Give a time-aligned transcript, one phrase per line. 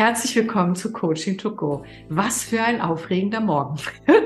[0.00, 1.84] Herzlich willkommen zu Coaching to Go.
[2.08, 3.76] Was für ein aufregender Morgen.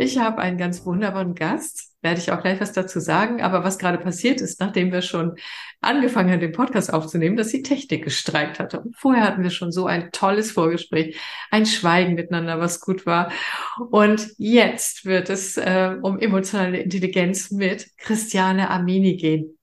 [0.00, 3.42] Ich habe einen ganz wunderbaren Gast, werde ich auch gleich was dazu sagen.
[3.42, 5.34] Aber was gerade passiert ist, nachdem wir schon
[5.80, 8.80] angefangen haben, den Podcast aufzunehmen, dass die Technik gestreikt hatte.
[8.80, 11.18] Und vorher hatten wir schon so ein tolles Vorgespräch,
[11.50, 13.32] ein Schweigen miteinander, was gut war.
[13.90, 19.57] Und jetzt wird es äh, um emotionale Intelligenz mit Christiane Amini gehen.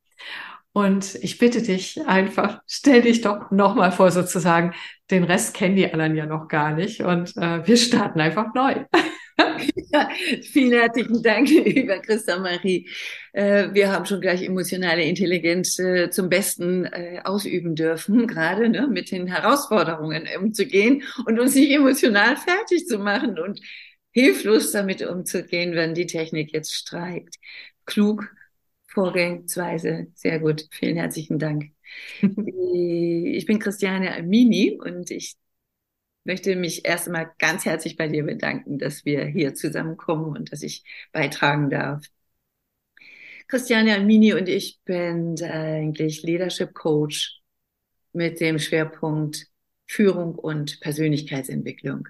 [0.75, 4.73] Und ich bitte dich einfach, stell dich doch nochmal vor sozusagen.
[5.09, 6.99] Den Rest kennen die anderen ja noch gar nicht.
[6.99, 8.83] Und äh, wir starten einfach neu.
[9.93, 10.09] Ja,
[10.41, 12.89] vielen herzlichen Dank, lieber Christa Marie.
[13.31, 18.87] Äh, wir haben schon gleich emotionale Intelligenz äh, zum Besten äh, ausüben dürfen, gerade ne,
[18.87, 23.61] mit den Herausforderungen umzugehen und uns nicht emotional fertig zu machen und
[24.11, 27.35] hilflos damit umzugehen, wenn die Technik jetzt streikt.
[27.85, 28.29] Klug,
[28.95, 30.67] vorgehensweise, sehr gut.
[30.71, 31.71] Vielen herzlichen Dank.
[32.21, 35.35] Ich bin Christiane Almini und ich
[36.23, 40.63] möchte mich erst einmal ganz herzlich bei dir bedanken, dass wir hier zusammenkommen und dass
[40.63, 42.03] ich beitragen darf.
[43.47, 47.41] Christiane Almini und ich bin eigentlich Leadership Coach
[48.13, 49.47] mit dem Schwerpunkt
[49.87, 52.07] Führung und Persönlichkeitsentwicklung.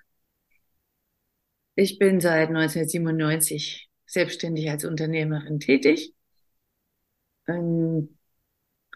[1.75, 6.14] Ich bin seit 1997 selbstständig als Unternehmerin tätig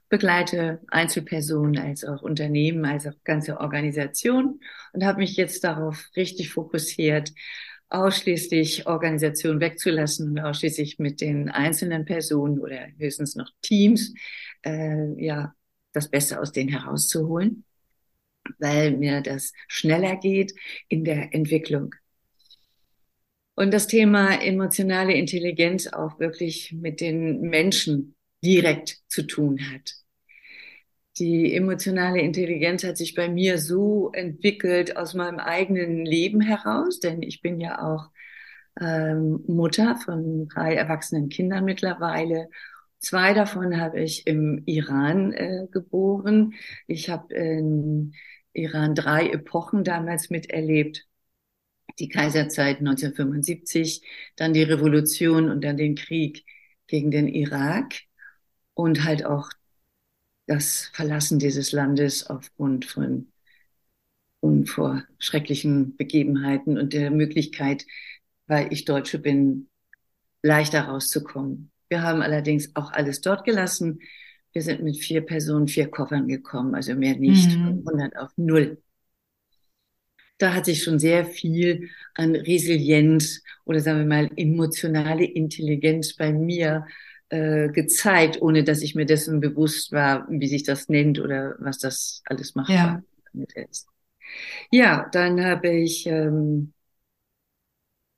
[0.10, 4.60] begleite Einzelpersonen als auch Unternehmen, als auch ganze Organisationen
[4.92, 7.32] und habe mich jetzt darauf richtig fokussiert,
[7.90, 14.14] ausschließlich Organisation wegzulassen und ausschließlich mit den einzelnen Personen oder höchstens noch Teams
[14.64, 15.54] äh, ja
[15.94, 17.66] das Beste aus denen herauszuholen,
[18.60, 20.54] weil mir das schneller geht
[20.88, 21.96] in der Entwicklung.
[23.56, 30.00] Und das Thema emotionale Intelligenz auch wirklich mit den Menschen direkt zu tun hat
[31.20, 37.22] die emotionale Intelligenz hat sich bei mir so entwickelt aus meinem eigenen Leben heraus, denn
[37.22, 38.10] ich bin ja auch
[38.80, 42.50] ähm, Mutter von drei erwachsenen Kindern mittlerweile.
[43.00, 46.54] Zwei davon habe ich im Iran äh, geboren.
[46.88, 48.14] Ich habe in
[48.54, 51.06] Iran drei Epochen damals miterlebt.
[52.00, 54.04] Die Kaiserzeit 1975,
[54.38, 56.46] dann die Revolution und dann den Krieg
[56.88, 57.94] gegen den Irak
[58.80, 59.50] und halt auch
[60.48, 63.28] das Verlassen dieses Landes aufgrund von
[64.40, 67.86] und vor schrecklichen Begebenheiten und der Möglichkeit,
[68.48, 69.68] weil ich Deutsche bin,
[70.44, 71.72] leichter rauszukommen.
[71.90, 74.00] Wir haben allerdings auch alles dort gelassen.
[74.54, 77.84] Wir sind mit vier Personen, vier Koffern gekommen, also mehr nicht, mhm.
[77.84, 78.82] von 100 auf null.
[80.38, 86.32] Da hat sich schon sehr viel an Resilienz oder sagen wir mal emotionale Intelligenz bei
[86.32, 86.86] mir
[87.30, 91.78] äh, gezeigt, ohne dass ich mir dessen bewusst war, wie sich das nennt oder was
[91.78, 92.70] das alles macht.
[92.70, 93.02] Ja,
[94.72, 96.74] ja dann habe ich ähm,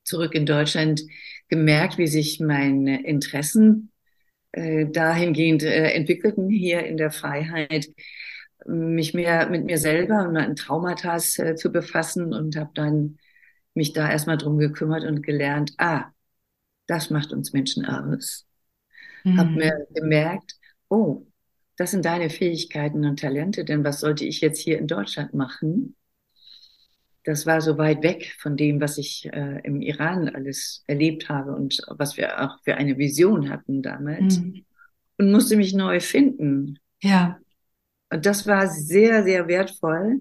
[0.04, 1.04] zurück in Deutschland
[1.50, 3.92] gemerkt, wie sich meine Interessen
[4.54, 7.90] äh, dahingehend äh, entwickelten hier in der Freiheit,
[8.66, 13.18] mich mehr mit mir selber und meinen Traumata äh, zu befassen und habe dann
[13.74, 16.12] mich da erstmal drum gekümmert und gelernt, ah,
[16.88, 18.46] das macht uns Menschen aus
[19.24, 19.38] mhm.
[19.38, 20.56] habe mir gemerkt,
[20.90, 21.26] oh,
[21.78, 25.96] das sind deine Fähigkeiten und Talente, denn was sollte ich jetzt hier in Deutschland machen?
[27.24, 31.54] Das war so weit weg von dem, was ich äh, im Iran alles erlebt habe
[31.54, 34.40] und was wir auch für eine Vision hatten damals.
[34.40, 34.66] Mhm.
[35.18, 36.80] Und musste mich neu finden.
[37.02, 37.40] Ja.
[38.12, 40.20] Und das war sehr, sehr wertvoll.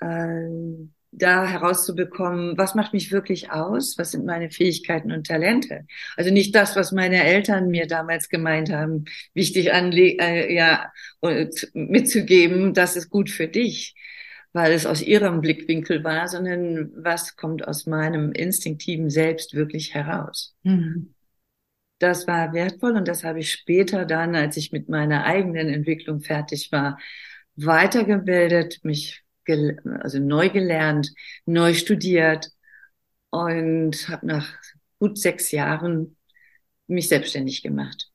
[0.00, 5.86] Äh, da herauszubekommen, was macht mich wirklich aus, was sind meine Fähigkeiten und Talente.
[6.16, 10.92] Also nicht das, was meine Eltern mir damals gemeint haben, wichtig anle äh, ja,
[11.74, 13.94] mitzugeben, das ist gut für dich,
[14.52, 20.54] weil es aus ihrem Blickwinkel war, sondern was kommt aus meinem instinktiven Selbst wirklich heraus.
[20.62, 21.14] Mhm.
[21.98, 26.20] Das war wertvoll und das habe ich später dann, als ich mit meiner eigenen Entwicklung
[26.20, 26.98] fertig war,
[27.56, 29.22] weitergebildet, mich
[30.00, 31.12] also neu gelernt,
[31.46, 32.50] neu studiert
[33.30, 34.52] und habe nach
[34.98, 36.16] gut sechs Jahren
[36.86, 38.10] mich selbstständig gemacht.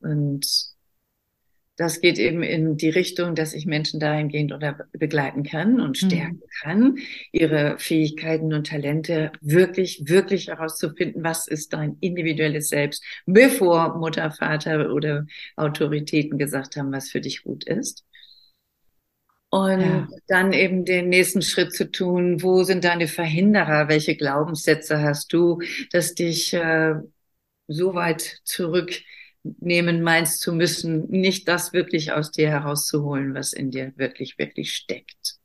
[0.00, 0.74] Und
[1.76, 6.06] das geht eben in die Richtung, dass ich Menschen dahingehend oder begleiten kann und mhm.
[6.06, 6.62] stärken mhm.
[6.62, 6.98] kann,
[7.32, 14.92] ihre Fähigkeiten und Talente wirklich, wirklich herauszufinden, was ist dein individuelles Selbst, bevor Mutter, Vater
[14.92, 18.04] oder Autoritäten gesagt haben, was für dich gut ist.
[19.54, 20.08] Und ja.
[20.26, 25.60] dann eben den nächsten Schritt zu tun, wo sind deine Verhinderer, welche Glaubenssätze hast du,
[25.92, 26.94] dass dich äh,
[27.68, 33.92] so weit zurücknehmen meinst zu müssen, nicht das wirklich aus dir herauszuholen, was in dir
[33.94, 35.36] wirklich, wirklich steckt.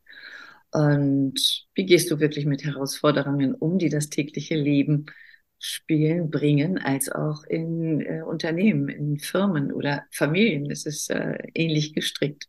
[0.72, 5.06] Und wie gehst du wirklich mit Herausforderungen um, die das tägliche Leben
[5.60, 10.72] spielen, bringen, als auch in äh, Unternehmen, in Firmen oder Familien.
[10.72, 12.48] Es ist äh, ähnlich gestrickt.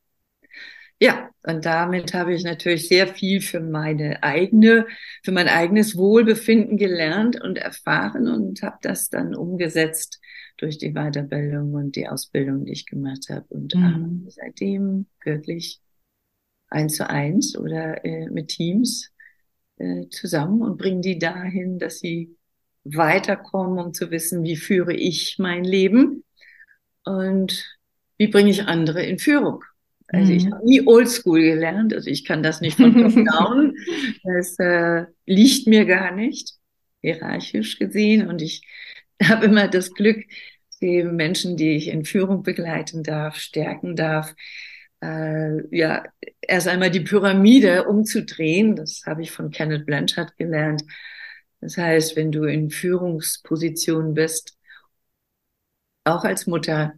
[1.03, 4.87] Ja, und damit habe ich natürlich sehr viel für meine eigene,
[5.23, 10.21] für mein eigenes Wohlbefinden gelernt und erfahren und habe das dann umgesetzt
[10.59, 13.47] durch die Weiterbildung und die Ausbildung, die ich gemacht habe.
[13.49, 14.27] Und mhm.
[14.29, 15.81] seitdem wirklich
[16.69, 19.11] eins zu eins oder äh, mit Teams
[19.79, 22.37] äh, zusammen und bringen die dahin, dass sie
[22.85, 26.25] weiterkommen, um zu wissen, wie führe ich mein Leben
[27.05, 27.79] und
[28.19, 29.65] wie bringe ich andere in Führung.
[30.13, 30.55] Also ich mhm.
[30.55, 33.75] habe nie Oldschool gelernt, also ich kann das nicht von top down.
[34.25, 36.55] Das äh, liegt mir gar nicht,
[37.01, 38.29] hierarchisch gesehen.
[38.29, 38.67] Und ich
[39.23, 40.25] habe immer das Glück,
[40.81, 44.35] die Menschen, die ich in Führung begleiten darf, stärken darf,
[45.03, 46.05] äh, ja,
[46.41, 48.77] erst einmal die Pyramide umzudrehen.
[48.77, 50.83] Das habe ich von Kenneth Blanchard gelernt.
[51.61, 54.57] Das heißt, wenn du in Führungspositionen bist,
[56.05, 56.95] auch als Mutter,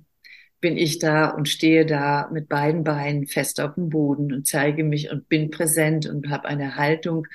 [0.62, 4.84] bin ich da und stehe da mit beiden Beinen fest auf dem Boden und zeige
[4.84, 7.26] mich und bin präsent und habe eine Haltung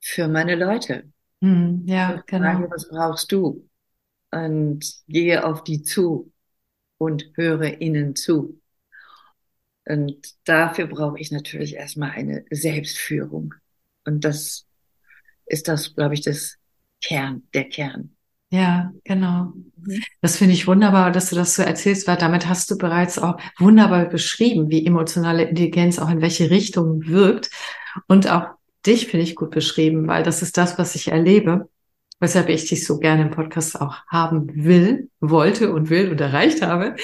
[0.00, 1.10] für meine Leute.
[1.42, 2.52] Hm, ja, und genau.
[2.52, 3.68] Frage, was brauchst du?
[4.30, 6.32] Und gehe auf die zu
[6.98, 8.60] und höre ihnen zu.
[9.84, 13.54] Und dafür brauche ich natürlich erstmal eine Selbstführung.
[14.04, 14.66] Und das
[15.46, 16.58] ist das, glaube ich, das
[17.00, 18.16] Kern, der Kern.
[18.52, 19.54] Ja, genau.
[19.76, 20.02] Mhm.
[20.20, 23.38] Das finde ich wunderbar, dass du das so erzählst, weil damit hast du bereits auch
[23.58, 27.50] wunderbar beschrieben, wie emotionale Intelligenz auch in welche Richtung wirkt.
[28.08, 28.48] Und auch
[28.84, 31.70] dich finde ich gut beschrieben, weil das ist das, was ich erlebe,
[32.20, 36.60] weshalb ich dich so gerne im Podcast auch haben will, wollte und will und erreicht
[36.60, 36.96] habe,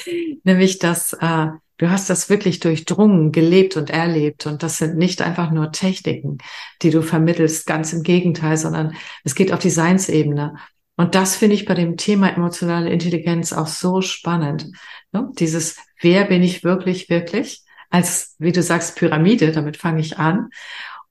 [0.44, 1.46] nämlich dass äh,
[1.80, 4.46] Du hast das wirklich durchdrungen, gelebt und erlebt.
[4.46, 6.38] Und das sind nicht einfach nur Techniken,
[6.82, 10.56] die du vermittelst, ganz im Gegenteil, sondern es geht auf die Seinsebene.
[10.98, 14.72] Und das finde ich bei dem Thema emotionale Intelligenz auch so spannend.
[15.12, 15.30] Ne?
[15.38, 17.62] Dieses, wer bin ich wirklich, wirklich?
[17.88, 20.50] Als, wie du sagst, Pyramide, damit fange ich an.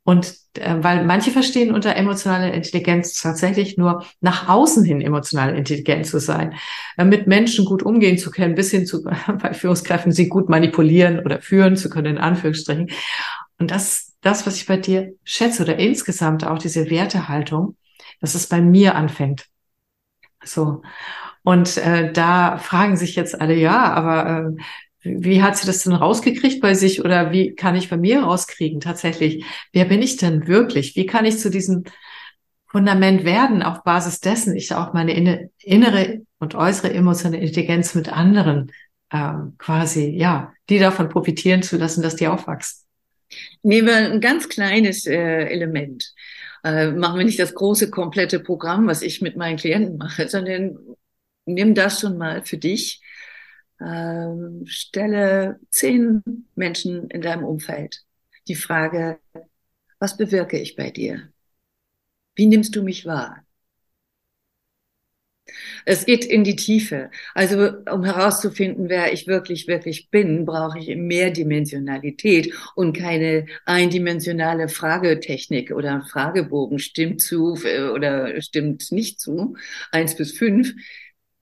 [0.03, 6.05] Und äh, weil manche verstehen unter emotionaler Intelligenz tatsächlich nur nach außen hin emotional intelligent
[6.05, 6.55] zu sein,
[6.97, 9.03] äh, mit Menschen gut umgehen zu können, bis hin zu
[9.41, 12.89] bei Führungskräften sie gut manipulieren oder führen zu können, in Anführungsstrichen.
[13.57, 17.77] Und das, das, was ich bei dir schätze oder insgesamt auch diese Wertehaltung,
[18.19, 19.45] dass es bei mir anfängt.
[20.47, 20.81] So.
[21.43, 24.61] Und äh, da fragen sich jetzt alle, ja, aber äh,
[25.03, 28.81] wie hat sie das denn rausgekriegt bei sich oder wie kann ich bei mir rauskriegen
[28.81, 29.45] tatsächlich?
[29.71, 30.95] Wer bin ich denn wirklich?
[30.95, 31.85] Wie kann ich zu diesem
[32.65, 38.71] Fundament werden, auf Basis dessen ich auch meine innere und äußere emotionale Intelligenz mit anderen
[39.11, 42.85] ähm, quasi, ja, die davon profitieren zu lassen, dass die aufwachsen?
[43.63, 46.13] Nehmen wir ein ganz kleines äh, Element
[46.67, 50.77] äh, machen wir nicht das große, komplette Programm, was ich mit meinen Klienten mache, sondern
[51.45, 53.01] nimm das schon mal für dich.
[53.79, 56.21] Äh, stelle zehn
[56.55, 58.03] Menschen in deinem Umfeld
[58.47, 59.19] die Frage,
[59.99, 61.31] was bewirke ich bei dir?
[62.35, 63.46] Wie nimmst du mich wahr?
[65.85, 67.09] Es geht in die Tiefe.
[67.33, 75.71] Also um herauszufinden, wer ich wirklich, wirklich bin, brauche ich Mehrdimensionalität und keine eindimensionale Fragetechnik
[75.71, 76.79] oder Fragebogen.
[76.79, 79.55] Stimmt zu äh, oder stimmt nicht zu?
[79.91, 80.73] Eins bis fünf.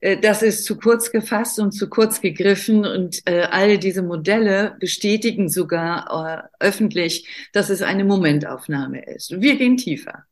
[0.00, 4.76] Äh, das ist zu kurz gefasst und zu kurz gegriffen und äh, all diese Modelle
[4.80, 9.40] bestätigen sogar öffentlich, dass es eine Momentaufnahme ist.
[9.40, 10.24] Wir gehen tiefer.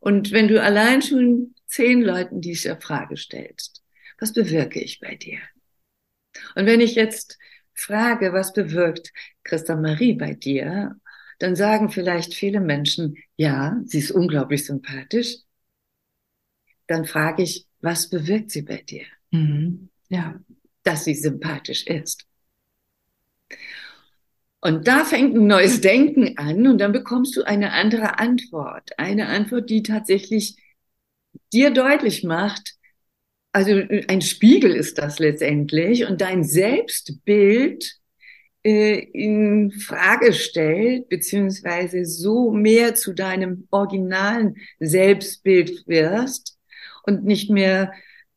[0.00, 3.82] Und wenn du allein schon zehn Leuten diese Frage stellst,
[4.18, 5.38] was bewirke ich bei dir?
[6.54, 7.38] Und wenn ich jetzt
[7.74, 9.12] frage, was bewirkt
[9.44, 10.96] Christa Marie bei dir,
[11.38, 15.36] dann sagen vielleicht viele Menschen, ja, sie ist unglaublich sympathisch.
[16.86, 19.04] Dann frage ich, was bewirkt sie bei dir?
[19.32, 19.90] Mhm.
[20.08, 20.40] Ja,
[20.82, 22.26] dass sie sympathisch ist.
[24.60, 28.98] Und da fängt ein neues Denken an und dann bekommst du eine andere Antwort.
[28.98, 30.56] Eine Antwort, die tatsächlich
[31.52, 32.74] dir deutlich macht,
[33.52, 33.72] also
[34.08, 37.96] ein Spiegel ist das letztendlich und dein Selbstbild
[38.62, 46.58] äh, in Frage stellt, beziehungsweise so mehr zu deinem originalen Selbstbild wirst
[47.04, 47.92] und nicht mehr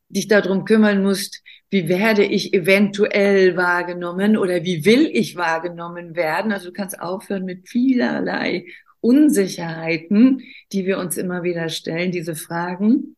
[0.08, 6.52] dich darum kümmern musst, wie werde ich eventuell wahrgenommen oder wie will ich wahrgenommen werden.
[6.52, 8.66] Also du kannst aufhören mit vielerlei
[9.00, 10.42] Unsicherheiten,
[10.72, 13.16] die wir uns immer wieder stellen, diese Fragen.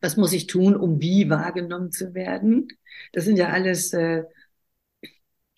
[0.00, 2.68] Was muss ich tun, um wie wahrgenommen zu werden?
[3.12, 4.24] Das sind ja alles äh,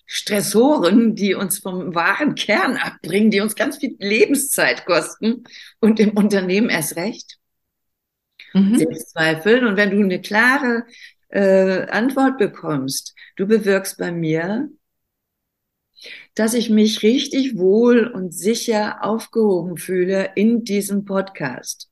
[0.07, 5.45] Stressoren, die uns vom wahren Kern abbringen, die uns ganz viel Lebenszeit kosten
[5.81, 7.39] und im Unternehmen erst recht.
[8.53, 8.79] Mhm.
[8.79, 9.67] Selbstzweifel.
[9.67, 10.85] Und wenn du eine klare
[11.29, 14.69] äh, Antwort bekommst, du bewirkst bei mir,
[16.35, 21.91] dass ich mich richtig wohl und sicher aufgehoben fühle in diesem Podcast.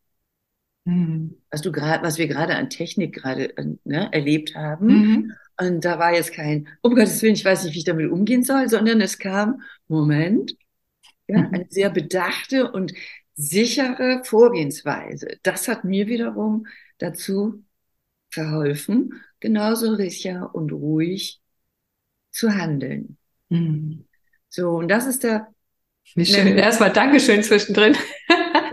[0.85, 1.37] Mhm.
[1.51, 4.87] Was du gerade, was wir gerade an Technik gerade ne, erlebt haben.
[4.87, 5.33] Mhm.
[5.61, 8.43] Und da war jetzt kein, um Gottes Willen, ich weiß nicht, wie ich damit umgehen
[8.43, 10.57] soll, sondern es kam, Moment,
[11.29, 11.55] ja, mhm.
[11.55, 12.93] eine sehr bedachte und
[13.35, 15.39] sichere Vorgehensweise.
[15.43, 16.67] Das hat mir wiederum
[16.99, 17.65] dazu
[18.31, 21.41] verholfen, genauso sicher und ruhig
[22.33, 23.19] zu handeln.
[23.49, 24.07] Mhm.
[24.53, 25.49] So, und das ist der.
[26.15, 26.47] Wie schön.
[26.59, 27.97] Erstmal Dankeschön zwischendrin.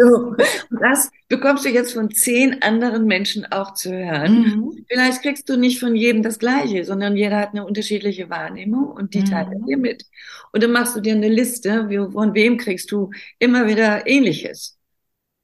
[0.02, 0.34] So,
[0.80, 4.42] das bekommst du jetzt von zehn anderen Menschen auch zu hören.
[4.42, 4.86] Mhm.
[4.88, 9.14] Vielleicht kriegst du nicht von jedem das Gleiche, sondern jeder hat eine unterschiedliche Wahrnehmung und
[9.14, 9.26] die mhm.
[9.26, 10.06] teilt er dir mit.
[10.54, 14.78] Und dann machst du dir eine Liste, von wem kriegst du immer wieder Ähnliches,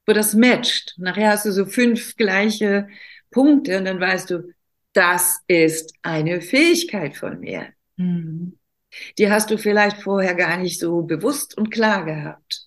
[0.06, 0.96] wo das matcht.
[0.98, 2.88] Nachher hast du so fünf gleiche
[3.32, 4.54] Punkte und dann weißt du,
[4.94, 7.68] das ist eine Fähigkeit von mir.
[7.98, 8.58] Mhm.
[9.18, 12.66] Die hast du vielleicht vorher gar nicht so bewusst und klar gehabt.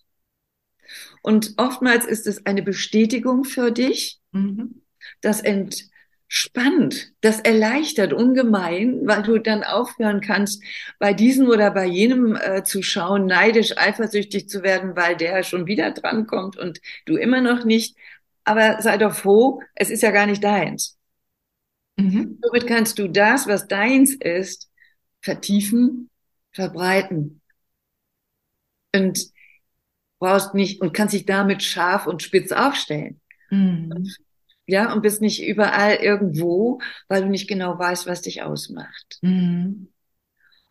[1.23, 4.21] Und oftmals ist es eine Bestätigung für dich.
[4.33, 4.83] Mhm.
[5.21, 10.63] Das entspannt, das erleichtert ungemein, weil du dann aufhören kannst,
[10.99, 15.67] bei diesem oder bei jenem äh, zu schauen, neidisch, eifersüchtig zu werden, weil der schon
[15.67, 17.97] wieder drankommt und du immer noch nicht.
[18.45, 20.97] Aber sei doch froh, es ist ja gar nicht deins.
[21.97, 22.39] Mhm.
[22.41, 24.71] Somit kannst du das, was deins ist,
[25.21, 26.09] vertiefen,
[26.59, 27.41] verbreiten.
[28.93, 29.31] Und
[30.19, 33.21] brauchst nicht und kannst dich damit scharf und spitz aufstellen.
[33.51, 34.11] Mhm.
[34.67, 39.19] Ja, und bist nicht überall irgendwo, weil du nicht genau weißt, was dich ausmacht.
[39.23, 39.89] Mhm.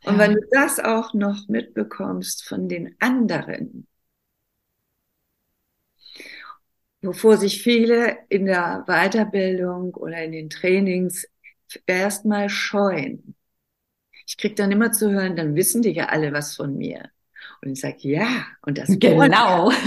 [0.04, 0.12] Ja.
[0.12, 3.88] Und wenn du das auch noch mitbekommst von den anderen,
[7.02, 11.26] wovor sich viele in der Weiterbildung oder in den Trainings
[11.86, 13.37] erstmal scheuen.
[14.28, 17.10] Ich krieg dann immer zu hören, dann wissen die ja alle was von mir.
[17.62, 19.72] Und ich sage, ja, und das genau.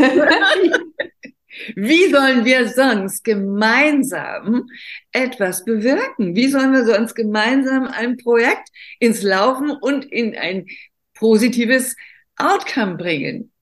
[1.74, 4.66] Wie sollen wir sonst gemeinsam
[5.12, 6.34] etwas bewirken?
[6.34, 10.66] Wie sollen wir sonst gemeinsam ein Projekt ins Laufen und in ein
[11.14, 11.96] positives
[12.36, 13.52] Outcome bringen?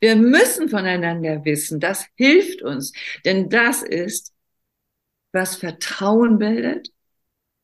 [0.00, 1.80] Wir müssen voneinander wissen.
[1.80, 2.92] Das hilft uns.
[3.24, 4.32] Denn das ist,
[5.32, 6.90] was Vertrauen bildet.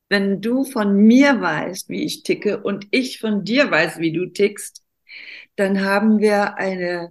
[0.09, 4.27] Wenn du von mir weißt, wie ich ticke und ich von dir weiß, wie du
[4.27, 4.83] tickst,
[5.57, 7.11] dann haben wir eine,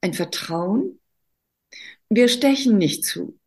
[0.00, 1.00] ein Vertrauen.
[2.08, 3.38] Wir stechen nicht zu,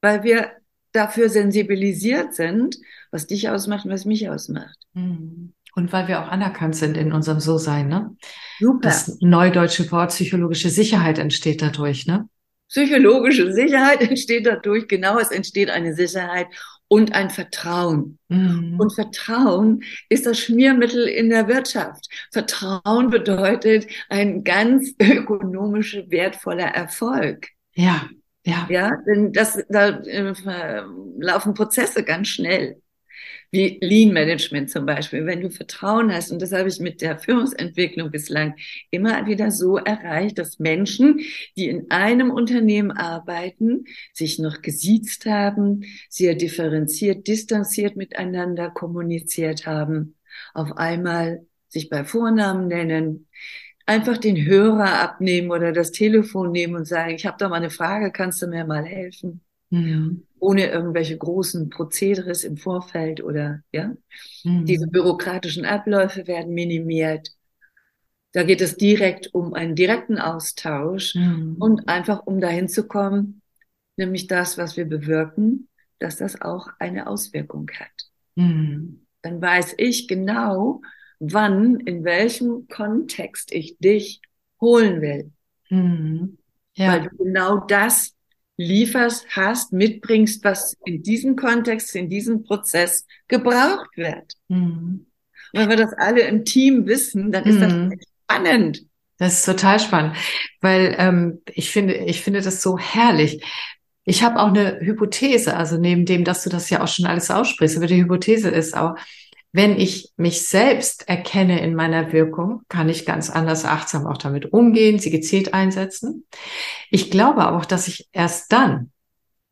[0.00, 0.52] weil wir
[0.92, 2.76] dafür sensibilisiert sind,
[3.10, 4.78] was dich ausmacht und was mich ausmacht.
[4.94, 5.52] Mhm.
[5.74, 8.16] Und weil wir auch anerkannt sind in unserem So-Sein, ne?
[8.58, 8.80] Super.
[8.80, 12.28] Das neudeutsche Wort psychologische Sicherheit entsteht dadurch, ne?
[12.68, 16.46] Psychologische Sicherheit entsteht dadurch, genau, es entsteht eine Sicherheit
[16.88, 18.18] und ein Vertrauen.
[18.28, 18.76] Mhm.
[18.78, 22.08] Und Vertrauen ist das Schmiermittel in der Wirtschaft.
[22.32, 27.48] Vertrauen bedeutet ein ganz ökonomisch wertvoller Erfolg.
[27.74, 28.08] Ja,
[28.44, 28.66] ja.
[28.70, 30.82] Ja, denn das, da äh,
[31.18, 32.80] laufen Prozesse ganz schnell
[33.50, 35.26] wie Lean Management zum Beispiel.
[35.26, 38.54] Wenn du Vertrauen hast, und das habe ich mit der Führungsentwicklung bislang
[38.90, 41.20] immer wieder so erreicht, dass Menschen,
[41.56, 50.16] die in einem Unternehmen arbeiten, sich noch gesiezt haben, sehr differenziert, distanziert miteinander kommuniziert haben,
[50.54, 53.28] auf einmal sich bei Vornamen nennen,
[53.86, 57.70] einfach den Hörer abnehmen oder das Telefon nehmen und sagen, ich habe da mal eine
[57.70, 59.42] Frage, kannst du mir mal helfen?
[59.70, 63.96] Mhm ohne irgendwelche großen Prozederes im Vorfeld oder ja.
[64.44, 64.64] Mhm.
[64.64, 67.30] Diese bürokratischen Abläufe werden minimiert.
[68.30, 71.56] Da geht es direkt um einen direkten Austausch mhm.
[71.58, 73.42] und einfach um dahin zu kommen,
[73.96, 78.08] nämlich das, was wir bewirken, dass das auch eine Auswirkung hat.
[78.36, 79.04] Mhm.
[79.22, 80.80] Dann weiß ich genau,
[81.18, 84.20] wann, in welchem Kontext ich dich
[84.60, 85.32] holen will.
[85.70, 86.38] Mhm.
[86.76, 86.92] Ja.
[86.92, 88.15] Weil du genau das
[88.56, 94.32] lieferst, hast, mitbringst, was in diesem Kontext, in diesem Prozess gebraucht wird.
[94.48, 95.06] Mhm.
[95.52, 97.90] Und wenn wir das alle im Team wissen, dann ist mhm.
[97.90, 98.82] das spannend.
[99.18, 100.16] Das ist total spannend,
[100.60, 103.42] weil ähm, ich finde, ich finde das so herrlich.
[104.04, 107.30] Ich habe auch eine Hypothese, also neben dem, dass du das ja auch schon alles
[107.30, 108.96] aussprichst, aber die Hypothese ist auch,
[109.56, 114.52] wenn ich mich selbst erkenne in meiner Wirkung, kann ich ganz anders achtsam auch damit
[114.52, 116.26] umgehen, sie gezielt einsetzen.
[116.90, 118.92] Ich glaube aber auch, dass ich erst dann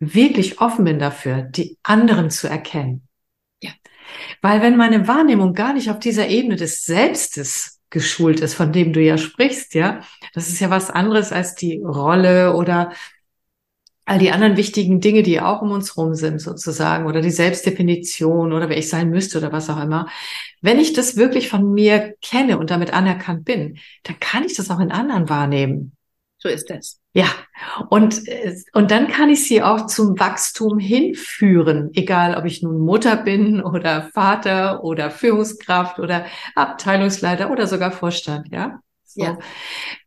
[0.01, 3.09] wirklich offen bin dafür, die anderen zu erkennen.
[3.63, 3.71] Ja.
[4.43, 8.93] Weil wenn meine Wahrnehmung gar nicht auf dieser Ebene des Selbstes geschult ist, von dem
[8.93, 10.01] du ja sprichst, ja,
[10.35, 12.93] das ist ja was anderes als die Rolle oder
[14.05, 18.53] all die anderen wichtigen Dinge, die auch um uns rum sind, sozusagen, oder die Selbstdefinition
[18.53, 20.09] oder wer ich sein müsste oder was auch immer.
[20.61, 24.71] Wenn ich das wirklich von mir kenne und damit anerkannt bin, dann kann ich das
[24.71, 25.93] auch in anderen wahrnehmen.
[26.39, 27.01] So ist es.
[27.15, 27.29] Ja,
[27.89, 28.23] und,
[28.75, 33.63] und dann kann ich sie auch zum Wachstum hinführen, egal ob ich nun Mutter bin
[33.63, 38.81] oder Vater oder Führungskraft oder Abteilungsleiter oder sogar Vorstand, ja.
[39.15, 39.25] So.
[39.25, 39.39] Ja.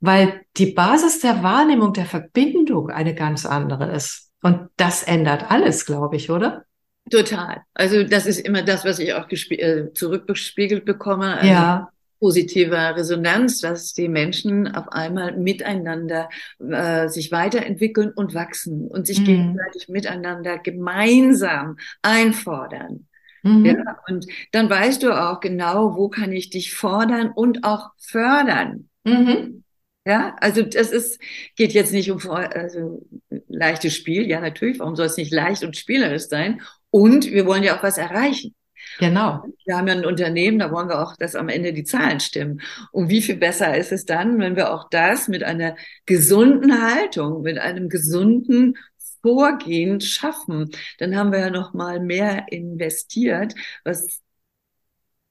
[0.01, 4.31] Weil die Basis der Wahrnehmung der Verbindung eine ganz andere ist.
[4.41, 6.65] Und das ändert alles, glaube ich, oder?
[7.09, 7.61] Total.
[7.73, 11.37] Also das ist immer das, was ich auch äh, zurückgespiegelt bekomme.
[11.37, 11.89] Also ja.
[12.19, 19.19] Positiver Resonanz, dass die Menschen auf einmal miteinander äh, sich weiterentwickeln und wachsen und sich
[19.19, 19.25] mhm.
[19.25, 23.07] gegenseitig miteinander gemeinsam einfordern.
[23.43, 23.65] Mhm.
[23.65, 28.89] Ja, und dann weißt du auch genau, wo kann ich dich fordern und auch fördern.
[29.07, 29.63] Mhm.
[30.05, 31.19] Ja, also das ist,
[31.55, 33.05] geht jetzt nicht um also,
[33.49, 34.25] leichtes Spiel.
[34.27, 36.61] Ja, natürlich, warum soll es nicht leicht und spielerisch sein?
[36.89, 38.55] Und wir wollen ja auch was erreichen.
[38.99, 39.43] Genau.
[39.65, 42.61] Wir haben ja ein Unternehmen, da wollen wir auch, dass am Ende die Zahlen stimmen.
[42.91, 47.41] Und wie viel besser ist es dann, wenn wir auch das mit einer gesunden Haltung,
[47.41, 48.77] mit einem gesunden
[49.21, 50.71] Vorgehen schaffen?
[50.99, 54.21] Dann haben wir ja noch mal mehr investiert, was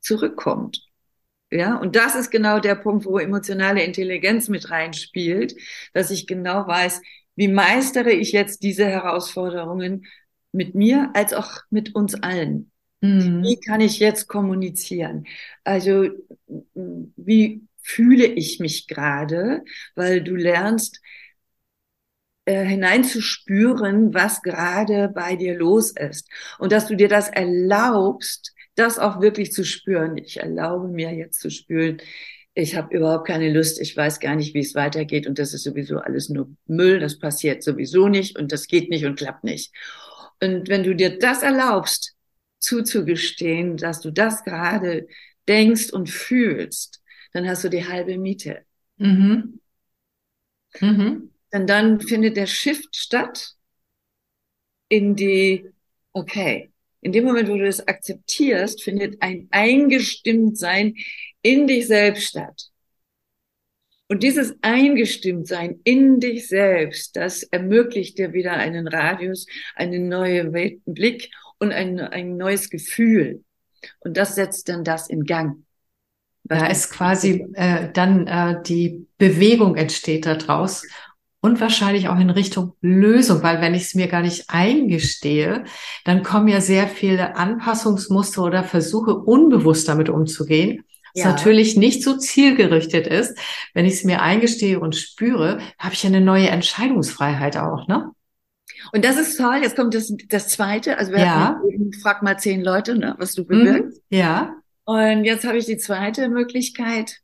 [0.00, 0.85] zurückkommt.
[1.56, 5.56] Ja, und das ist genau der Punkt, wo emotionale Intelligenz mit reinspielt,
[5.94, 7.00] dass ich genau weiß,
[7.34, 10.06] wie meistere ich jetzt diese Herausforderungen
[10.52, 12.70] mit mir als auch mit uns allen.
[13.00, 13.42] Mhm.
[13.42, 15.26] Wie kann ich jetzt kommunizieren?
[15.64, 16.08] Also,
[17.16, 19.64] wie fühle ich mich gerade?
[19.94, 21.00] Weil du lernst,
[22.44, 26.28] äh, hineinzuspüren, was gerade bei dir los ist.
[26.58, 30.16] Und dass du dir das erlaubst, das auch wirklich zu spüren.
[30.16, 31.98] Ich erlaube mir jetzt zu spüren,
[32.54, 35.64] ich habe überhaupt keine Lust, ich weiß gar nicht, wie es weitergeht und das ist
[35.64, 39.74] sowieso alles nur Müll, das passiert sowieso nicht und das geht nicht und klappt nicht.
[40.40, 42.14] Und wenn du dir das erlaubst,
[42.58, 45.06] zuzugestehen, dass du das gerade
[45.46, 48.64] denkst und fühlst, dann hast du die halbe Miete.
[48.96, 49.60] Mhm.
[50.80, 51.30] Mhm.
[51.52, 53.54] Denn dann findet der Shift statt
[54.88, 55.68] in die,
[56.12, 56.72] okay,
[57.06, 60.96] in dem Moment, wo du das akzeptierst, findet ein Eingestimmtsein
[61.40, 62.70] in dich selbst statt.
[64.08, 71.30] Und dieses Eingestimmtsein in dich selbst, das ermöglicht dir wieder einen Radius, einen neuen Blick
[71.60, 73.44] und ein, ein neues Gefühl.
[74.00, 75.64] Und das setzt dann das in Gang.
[76.42, 80.84] Da ist quasi äh, dann äh, die Bewegung entsteht daraus
[81.46, 85.64] und wahrscheinlich auch in Richtung Lösung, weil wenn ich es mir gar nicht eingestehe,
[86.04, 90.84] dann kommen ja sehr viele Anpassungsmuster oder Versuche, unbewusst damit umzugehen.
[91.14, 91.30] Was ja.
[91.30, 93.38] natürlich nicht so zielgerichtet ist.
[93.74, 98.10] Wenn ich es mir eingestehe und spüre, habe ich eine neue Entscheidungsfreiheit auch, ne?
[98.92, 99.60] Und das ist toll.
[99.62, 100.98] Jetzt kommt das, das zweite.
[100.98, 101.60] Also wir ja.
[101.72, 104.02] eben, frag mal zehn Leute, ne, was du bewirkst.
[104.10, 104.16] Mhm.
[104.16, 104.54] Ja.
[104.84, 107.20] Und jetzt habe ich die zweite Möglichkeit.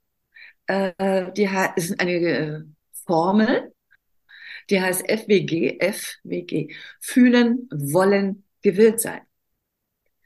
[0.66, 2.60] Äh, die ist eine äh,
[3.04, 3.72] Formel
[4.70, 6.74] die heißt FWG, FWG.
[7.00, 9.20] Fühlen, wollen, gewillt sein.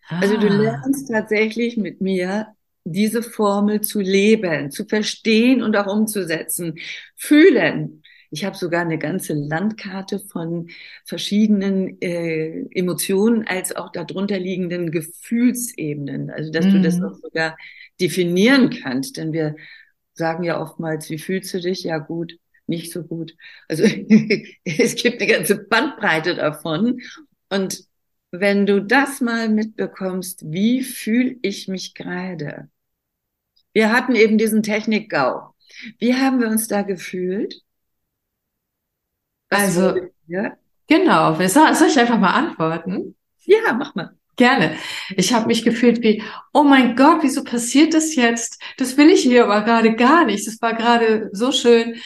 [0.09, 0.21] Ah.
[0.21, 0.57] Also du ah.
[0.57, 2.49] lernst tatsächlich mit mir
[2.85, 6.79] diese Formel zu leben, zu verstehen und auch umzusetzen.
[7.17, 8.03] Fühlen.
[8.31, 10.69] Ich habe sogar eine ganze Landkarte von
[11.05, 16.31] verschiedenen äh, Emotionen als auch darunter liegenden Gefühlsebenen.
[16.31, 16.71] Also dass mm.
[16.71, 17.05] du das mhm.
[17.05, 17.57] auch sogar
[18.01, 19.17] definieren kannst.
[19.17, 19.57] Denn wir
[20.15, 21.83] sagen ja oftmals, wie fühlst du dich?
[21.83, 23.35] Ja gut, nicht so gut.
[23.69, 23.85] Also
[24.65, 27.01] es gibt eine ganze Bandbreite davon.
[27.49, 27.85] Und
[28.31, 32.69] wenn du das mal mitbekommst, wie fühle ich mich gerade?
[33.73, 35.55] Wir hatten eben diesen Technik-GAU.
[35.99, 37.63] Wie haben wir uns da gefühlt?
[39.51, 39.95] Was also,
[40.87, 41.35] genau.
[41.35, 43.15] Soll ich einfach mal antworten?
[43.45, 44.17] Ja, mach mal.
[44.37, 44.77] Gerne.
[45.17, 48.61] Ich habe mich gefühlt wie, oh mein Gott, wieso passiert das jetzt?
[48.77, 50.47] Das will ich hier aber gerade gar nicht.
[50.47, 51.97] Das war gerade so schön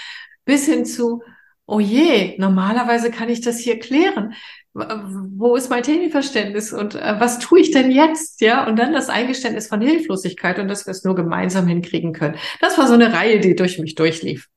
[0.51, 1.23] bis hin zu,
[1.67, 4.35] oh je, normalerweise kann ich das hier klären.
[4.75, 8.41] Wo ist mein Themenverständnis und äh, was tue ich denn jetzt?
[8.41, 12.37] Ja, und dann das Eingeständnis von Hilflosigkeit und dass wir es nur gemeinsam hinkriegen können.
[12.61, 14.49] Das war so eine Reihe, die durch mich durchlief.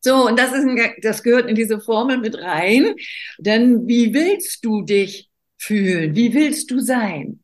[0.00, 2.94] So, und das ist ein, das gehört in diese Formel mit rein.
[3.38, 6.16] Denn wie willst du dich fühlen?
[6.16, 7.40] Wie willst du sein?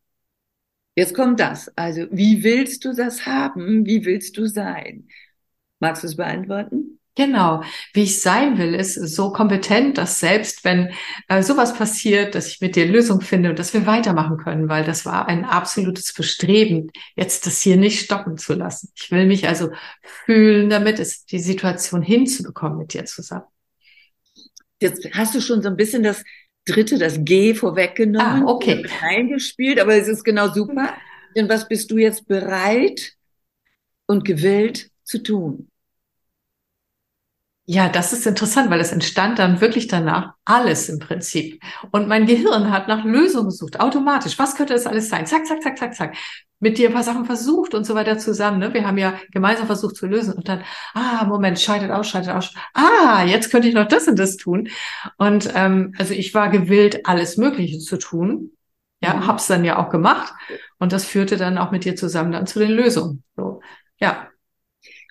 [0.97, 1.71] Jetzt kommt das.
[1.77, 3.85] Also, wie willst du das haben?
[3.85, 5.09] Wie willst du sein?
[5.79, 6.98] Magst du es beantworten?
[7.19, 7.65] Genau.
[7.95, 10.91] Wie ich sein will, ist so kompetent, dass selbst wenn
[11.27, 14.85] äh, sowas passiert, dass ich mit dir Lösung finde und dass wir weitermachen können, weil
[14.85, 18.93] das war ein absolutes Bestreben, jetzt das hier nicht stoppen zu lassen.
[18.95, 23.47] Ich will mich also fühlen, damit es die Situation hinzubekommen mit dir zusammen.
[24.81, 26.23] Jetzt hast du schon so ein bisschen das
[26.67, 28.87] dritte, das G vorweggenommen, ah, okay.
[29.03, 30.95] eingespielt, aber es ist genau super.
[31.35, 33.15] Denn was bist du jetzt bereit
[34.07, 35.69] und gewillt zu tun?
[37.71, 41.63] Ja, das ist interessant, weil es entstand dann wirklich danach alles im Prinzip.
[41.91, 44.39] Und mein Gehirn hat nach Lösungen gesucht, automatisch.
[44.39, 45.27] Was könnte das alles sein?
[45.27, 46.17] Zack, zack, zack, zack, zack.
[46.61, 48.59] Mit dir ein paar Sachen versucht und so weiter zusammen.
[48.59, 48.73] Ne?
[48.73, 52.55] Wir haben ja gemeinsam versucht zu lösen und dann, ah, Moment, scheidet aus, scheidet aus.
[52.73, 54.71] Ah, jetzt könnte ich noch das und das tun.
[55.19, 58.53] Und ähm, also ich war gewillt, alles Mögliche zu tun.
[59.03, 59.27] Ja, mhm.
[59.27, 60.33] hab's dann ja auch gemacht.
[60.79, 63.25] Und das führte dann auch mit dir zusammen dann zu den Lösungen.
[63.37, 63.61] So,
[64.01, 64.29] ja.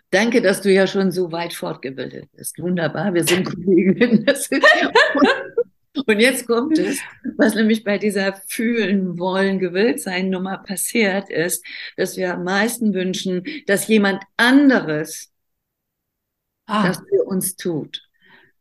[0.09, 2.57] Danke, dass du ja schon so weit fortgebildet bist.
[2.59, 4.25] Wunderbar, wir sind Kolleginnen.
[6.05, 6.99] Und jetzt kommt es,
[7.37, 11.65] was nämlich bei dieser Fühlen, Wollen, Gewillt sein Nummer passiert ist,
[11.97, 15.31] dass wir am meisten wünschen, dass jemand anderes
[16.67, 16.87] ah.
[16.87, 18.07] das für uns tut.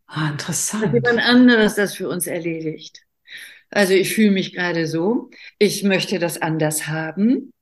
[0.07, 0.85] Ah, interessant.
[0.85, 3.03] Dass jemand anderes das für uns erledigt.
[3.71, 7.53] Also ich fühle mich gerade so, ich möchte das anders haben.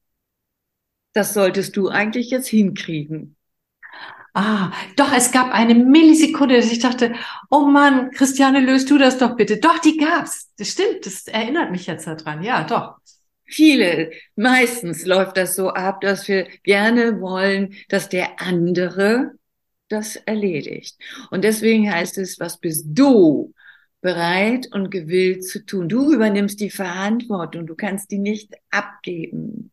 [1.13, 3.37] Das solltest du eigentlich jetzt hinkriegen.
[4.37, 7.15] Ah, doch, es gab eine Millisekunde, dass ich dachte,
[7.51, 9.59] oh Mann, Christiane, löst du das doch bitte.
[9.59, 10.51] Doch, die gab's.
[10.59, 12.43] Das stimmt, das erinnert mich jetzt daran.
[12.43, 12.97] Ja, doch.
[13.45, 19.33] Viele, meistens läuft das so ab, dass wir gerne wollen, dass der andere
[19.89, 20.97] das erledigt.
[21.31, 23.55] Und deswegen heißt es, was bist du
[24.01, 25.89] bereit und gewillt zu tun?
[25.89, 29.71] Du übernimmst die Verantwortung, du kannst die nicht abgeben.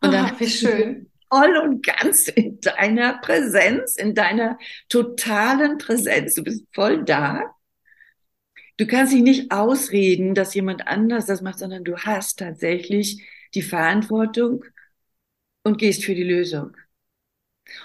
[0.00, 4.58] Und oh, dann wie schön voll und ganz in deiner Präsenz, in deiner
[4.90, 6.34] totalen Präsenz.
[6.34, 7.54] Du bist voll da.
[8.76, 13.22] Du kannst dich nicht ausreden, dass jemand anders das macht, sondern du hast tatsächlich
[13.54, 14.64] die Verantwortung
[15.62, 16.76] und gehst für die Lösung.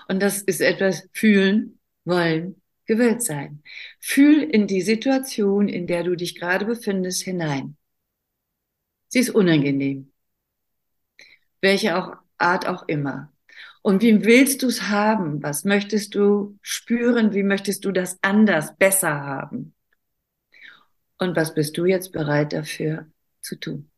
[0.10, 3.64] Und das ist etwas fühlen, wollen, gewillt sein.
[4.00, 7.78] Fühl in die Situation, in der du dich gerade befindest, hinein.
[9.08, 10.12] Sie ist unangenehm.
[11.62, 13.32] Welche auch Art auch immer.
[13.88, 15.42] Und wie willst du es haben?
[15.42, 17.34] Was möchtest du spüren?
[17.34, 19.76] Wie möchtest du das anders, besser haben?
[21.18, 23.08] Und was bist du jetzt bereit dafür
[23.40, 23.90] zu tun?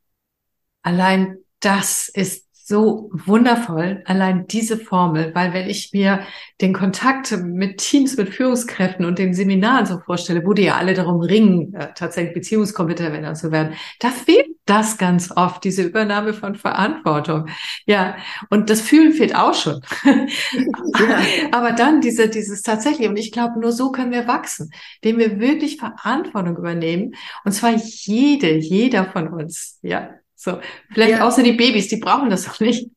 [0.83, 6.21] Allein das ist so wundervoll, allein diese Formel, weil wenn ich mir
[6.61, 10.93] den Kontakt mit Teams, mit Führungskräften und den Seminaren so vorstelle, wo die ja alle
[10.93, 16.53] darum ringen, äh, tatsächlich Beziehungskompetent zu werden, da fehlt das ganz oft, diese Übernahme von
[16.53, 17.47] Verantwortung.
[17.87, 18.17] Ja,
[18.51, 19.81] und das Fühlen fehlt auch schon.
[20.05, 21.19] ja.
[21.51, 25.39] Aber dann diese, dieses tatsächlich, und ich glaube, nur so können wir wachsen, indem wir
[25.39, 30.61] wirklich Verantwortung übernehmen, und zwar jede, jeder von uns, ja, so,
[30.93, 31.27] vielleicht ja.
[31.27, 32.89] außer die Babys, die brauchen das auch nicht,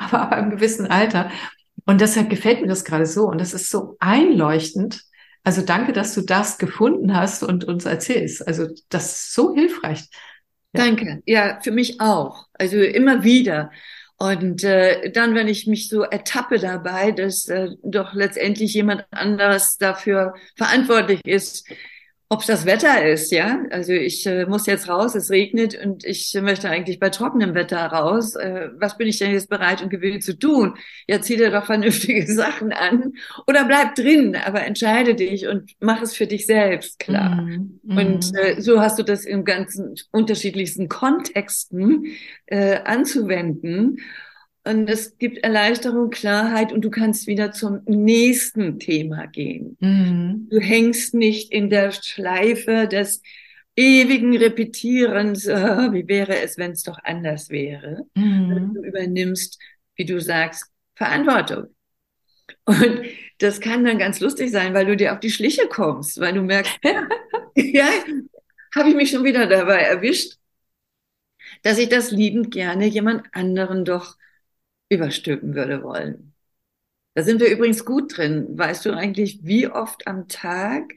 [0.00, 1.30] aber ab einem gewissen Alter.
[1.86, 3.28] Und deshalb gefällt mir das gerade so.
[3.28, 5.04] Und das ist so einleuchtend.
[5.44, 8.46] Also danke, dass du das gefunden hast und uns erzählst.
[8.46, 10.08] Also das ist so hilfreich.
[10.72, 10.84] Ja.
[10.84, 11.22] Danke.
[11.24, 12.46] Ja, für mich auch.
[12.52, 13.70] Also immer wieder.
[14.16, 19.76] Und äh, dann, wenn ich mich so ertappe dabei, dass äh, doch letztendlich jemand anderes
[19.78, 21.64] dafür verantwortlich ist,
[22.30, 23.62] ob es das Wetter ist, ja.
[23.70, 27.78] Also ich äh, muss jetzt raus, es regnet und ich möchte eigentlich bei trockenem Wetter
[27.78, 28.34] raus.
[28.34, 30.74] Äh, was bin ich denn jetzt bereit und gewillt zu tun?
[31.06, 33.14] Ja, zieh dir doch vernünftige Sachen an
[33.46, 37.36] oder bleib drin, aber entscheide dich und mach es für dich selbst klar.
[37.36, 37.96] Mm, mm.
[37.96, 42.08] Und äh, so hast du das in ganzen unterschiedlichsten Kontexten
[42.44, 44.00] äh, anzuwenden.
[44.68, 49.78] Und es gibt Erleichterung, Klarheit und du kannst wieder zum nächsten Thema gehen.
[49.80, 50.48] Mhm.
[50.50, 53.22] Du hängst nicht in der Schleife des
[53.76, 58.02] ewigen Repetierens, äh, wie wäre es, wenn es doch anders wäre.
[58.14, 58.74] Mhm.
[58.74, 59.58] Du übernimmst,
[59.96, 61.74] wie du sagst, Verantwortung.
[62.66, 63.04] Und
[63.38, 66.42] das kann dann ganz lustig sein, weil du dir auf die Schliche kommst, weil du
[66.42, 66.78] merkst,
[67.56, 67.88] ja,
[68.74, 70.34] habe ich mich schon wieder dabei erwischt,
[71.62, 74.18] dass ich das liebend gerne jemand anderen doch
[74.88, 76.34] überstülpen würde wollen.
[77.14, 78.46] Da sind wir übrigens gut drin.
[78.56, 80.94] Weißt du eigentlich, wie oft am Tag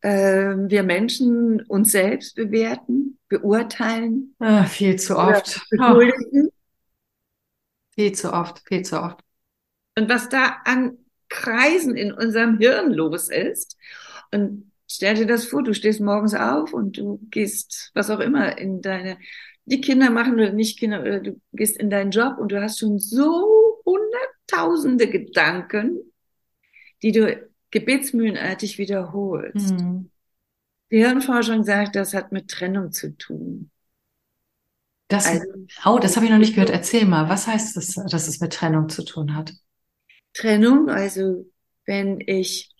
[0.00, 4.34] äh, wir Menschen uns selbst bewerten, beurteilen?
[4.38, 5.60] Ah, viel zu oft.
[5.78, 6.00] Oh.
[7.94, 9.20] Viel zu oft, viel zu oft.
[9.98, 10.96] Und was da an
[11.30, 13.78] Kreisen in unserem Hirn los ist.
[14.30, 18.58] Und stell dir das vor, du stehst morgens auf und du gehst, was auch immer,
[18.58, 19.16] in deine
[19.70, 22.80] die Kinder machen oder nicht Kinder, oder du gehst in deinen Job und du hast
[22.80, 26.00] schon so hunderttausende Gedanken,
[27.02, 29.74] die du gebetsmühlenartig wiederholst.
[29.78, 30.10] Mhm.
[30.90, 33.70] Die Hirnforschung sagt, das hat mit Trennung zu tun.
[35.06, 35.44] Das, also,
[35.84, 36.70] oh, das habe ich noch nicht gehört.
[36.70, 39.52] Erzähl mal, was heißt das, dass es mit Trennung zu tun hat?
[40.34, 41.46] Trennung, also
[41.84, 42.70] wenn ich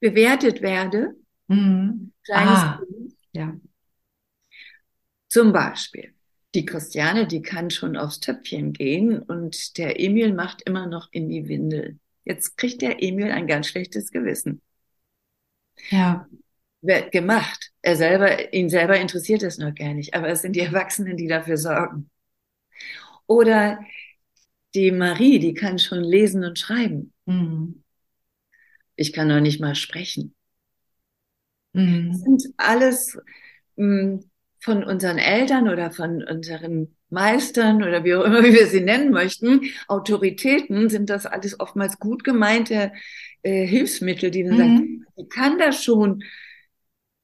[0.00, 1.14] bewertet werde,
[1.48, 2.12] mhm.
[2.30, 2.80] ah,
[3.32, 3.54] ja.
[5.30, 6.12] Zum Beispiel,
[6.56, 11.28] die Christiane, die kann schon aufs Töpfchen gehen und der Emil macht immer noch in
[11.28, 12.00] die Windel.
[12.24, 14.60] Jetzt kriegt der Emil ein ganz schlechtes Gewissen.
[15.90, 16.26] Ja.
[16.82, 17.70] Wird gemacht.
[17.80, 21.28] Er selber, ihn selber interessiert es noch gar nicht, aber es sind die Erwachsenen, die
[21.28, 22.10] dafür sorgen.
[23.26, 23.78] Oder
[24.74, 27.12] die Marie, die kann schon lesen und schreiben.
[27.26, 27.84] Mhm.
[28.96, 30.34] Ich kann noch nicht mal sprechen.
[31.72, 32.08] Mhm.
[32.10, 33.16] Das sind alles
[33.76, 34.29] mh, hm,
[34.60, 39.62] von unseren Eltern oder von unseren Meistern oder wie auch immer wir sie nennen möchten,
[39.88, 42.92] Autoritäten, sind das alles oftmals gut gemeinte
[43.42, 44.58] äh, Hilfsmittel, die dann mhm.
[44.58, 46.22] sagen, ich kann das schon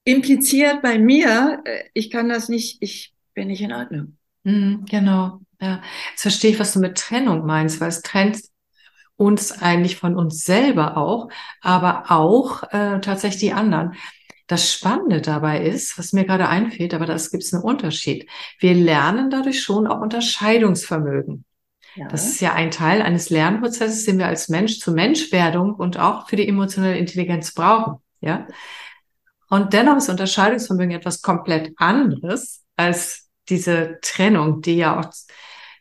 [0.05, 4.17] impliziert bei mir, äh, ich kann das nicht, ich bin nicht in Ordnung.
[4.45, 5.83] Mhm, genau, ja.
[6.11, 8.41] Jetzt verstehe ich, was du mit Trennung meinst, weil es trennt
[9.17, 11.29] uns eigentlich von uns selber auch,
[11.61, 13.95] aber auch äh, tatsächlich die anderen.
[14.47, 18.29] Das Spannende dabei ist, was mir gerade einfällt, aber das gibt es einen Unterschied.
[18.61, 21.45] Wir lernen dadurch schon auch Unterscheidungsvermögen.
[21.97, 22.09] Ja.
[22.09, 26.29] Das ist ja ein Teil eines Lernprozesses, den wir als Mensch zur Menschwerdung und auch
[26.29, 27.97] für die emotionale Intelligenz brauchen.
[28.21, 28.47] Ja.
[29.49, 35.11] Und dennoch ist Unterscheidungsvermögen etwas komplett anderes als diese Trennung, die ja auch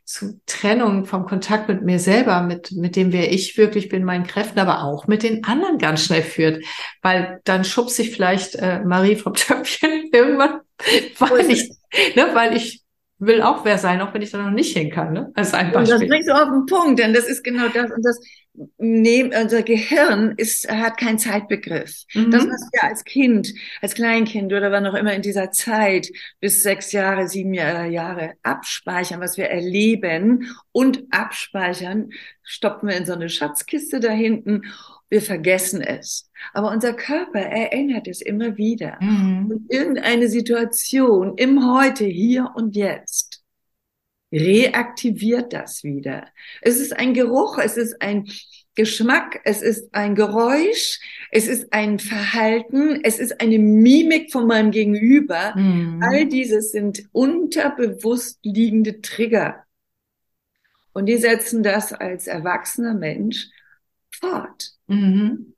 [0.05, 4.25] zu Trennung vom Kontakt mit mir selber, mit, mit dem, wer ich wirklich bin, meinen
[4.25, 6.63] Kräften, aber auch mit den anderen ganz schnell führt.
[7.01, 10.61] Weil dann schubst sich vielleicht äh, Marie vom Töpfchen irgendwann,
[11.19, 11.69] weil ich,
[12.15, 12.84] ne, weil ich
[13.17, 15.13] will auch wer sein, auch wenn ich da noch nicht hin kann.
[15.13, 15.31] Ne?
[15.35, 15.95] Das ist ein Beispiel.
[15.95, 17.91] Und das bringst du auf den Punkt, denn das ist genau das.
[17.91, 18.19] Und das
[18.77, 22.03] neben unser Gehirn ist, hat keinen Zeitbegriff.
[22.13, 22.31] Mhm.
[22.31, 26.63] Das, was wir als Kind, als Kleinkind oder wann auch immer in dieser Zeit bis
[26.63, 32.11] sechs Jahre, sieben Jahre abspeichern, was wir erleben und abspeichern,
[32.43, 34.63] stoppen wir in so eine Schatzkiste da hinten.
[35.15, 36.29] Wir vergessen es.
[36.53, 38.97] Aber unser Körper erinnert es immer wieder.
[38.99, 39.49] Mhm.
[39.49, 43.41] Und irgendeine Situation im Heute, hier und jetzt
[44.29, 46.27] reaktiviert das wieder.
[46.61, 48.27] Es ist ein Geruch, es ist ein
[48.75, 50.99] Geschmack, es ist ein Geräusch,
[51.31, 55.55] es ist ein Verhalten, es ist eine Mimik von meinem Gegenüber.
[55.55, 56.03] Mhm.
[56.03, 59.63] All dieses sind unterbewusst liegende Trigger.
[60.91, 63.47] Und die setzen das als erwachsener Mensch
[64.15, 64.71] fort.
[64.87, 65.53] Mhm.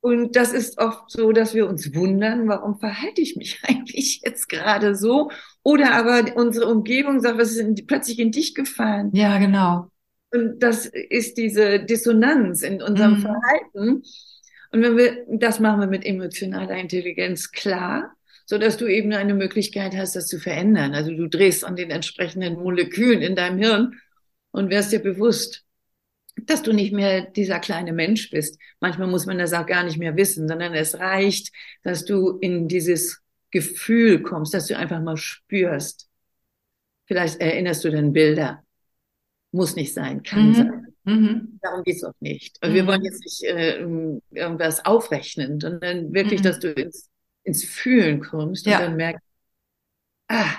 [0.00, 4.48] Und das ist oft so, dass wir uns wundern, warum verhalte ich mich eigentlich jetzt
[4.48, 5.30] gerade so?
[5.62, 9.10] Oder aber unsere Umgebung sagt, was ist denn plötzlich in dich gefallen?
[9.12, 9.90] Ja, genau.
[10.30, 13.22] Und das ist diese Dissonanz in unserem mhm.
[13.22, 14.02] Verhalten.
[14.70, 19.34] Und wenn wir, das machen wir mit emotionaler Intelligenz klar, so dass du eben eine
[19.34, 20.94] Möglichkeit hast, das zu verändern.
[20.94, 24.00] Also du drehst an den entsprechenden Molekülen in deinem Hirn
[24.52, 25.64] und wirst dir bewusst,
[26.46, 28.58] dass du nicht mehr dieser kleine Mensch bist.
[28.80, 32.68] Manchmal muss man das auch gar nicht mehr wissen, sondern es reicht, dass du in
[32.68, 36.08] dieses Gefühl kommst, dass du einfach mal spürst.
[37.06, 38.62] Vielleicht erinnerst du dann Bilder.
[39.50, 40.54] Muss nicht sein, kann mhm.
[40.54, 40.86] sein.
[41.04, 41.58] Mhm.
[41.62, 42.62] Darum geht's auch nicht.
[42.62, 42.74] Und mhm.
[42.74, 43.78] wir wollen jetzt nicht äh,
[44.30, 46.44] irgendwas aufrechnen, sondern wirklich, mhm.
[46.44, 47.08] dass du ins,
[47.44, 48.78] ins Fühlen kommst ja.
[48.78, 49.24] und dann merkst,
[50.28, 50.54] ah,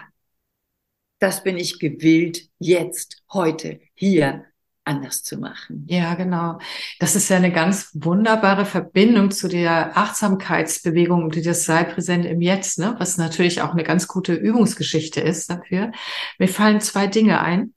[1.20, 4.46] das bin ich gewillt, jetzt, heute, hier
[4.86, 5.86] anders zu machen.
[5.88, 6.60] Ja, genau.
[7.00, 12.42] Das ist ja eine ganz wunderbare Verbindung zu der Achtsamkeitsbewegung, die das sei präsent im
[12.42, 12.96] Jetzt, ne?
[12.98, 15.92] was natürlich auch eine ganz gute Übungsgeschichte ist dafür.
[16.40, 17.74] Mir fallen zwei Dinge ein.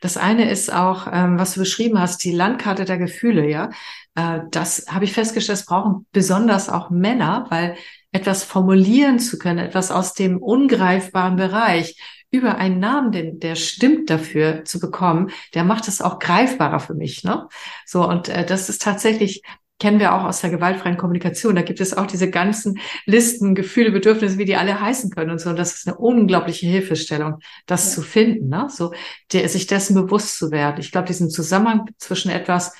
[0.00, 3.70] Das eine ist auch, ähm, was du beschrieben hast, die Landkarte der Gefühle, ja.
[4.14, 7.76] Äh, das habe ich festgestellt, das brauchen besonders auch Männer, weil
[8.12, 14.10] etwas formulieren zu können, etwas aus dem ungreifbaren Bereich über einen Namen, den, der stimmt
[14.10, 17.24] dafür zu bekommen, der macht es auch greifbarer für mich.
[17.24, 17.48] Ne?
[17.84, 19.42] So, und äh, das ist tatsächlich,
[19.78, 21.54] kennen wir auch aus der gewaltfreien Kommunikation.
[21.54, 25.40] Da gibt es auch diese ganzen Listen, Gefühle, Bedürfnisse, wie die alle heißen können und
[25.40, 25.50] so.
[25.50, 27.94] Und das ist eine unglaubliche Hilfestellung, das ja.
[27.94, 28.68] zu finden, ne?
[28.70, 28.92] so
[29.32, 30.80] der, sich dessen bewusst zu werden.
[30.80, 32.72] Ich glaube, diesen Zusammenhang zwischen etwas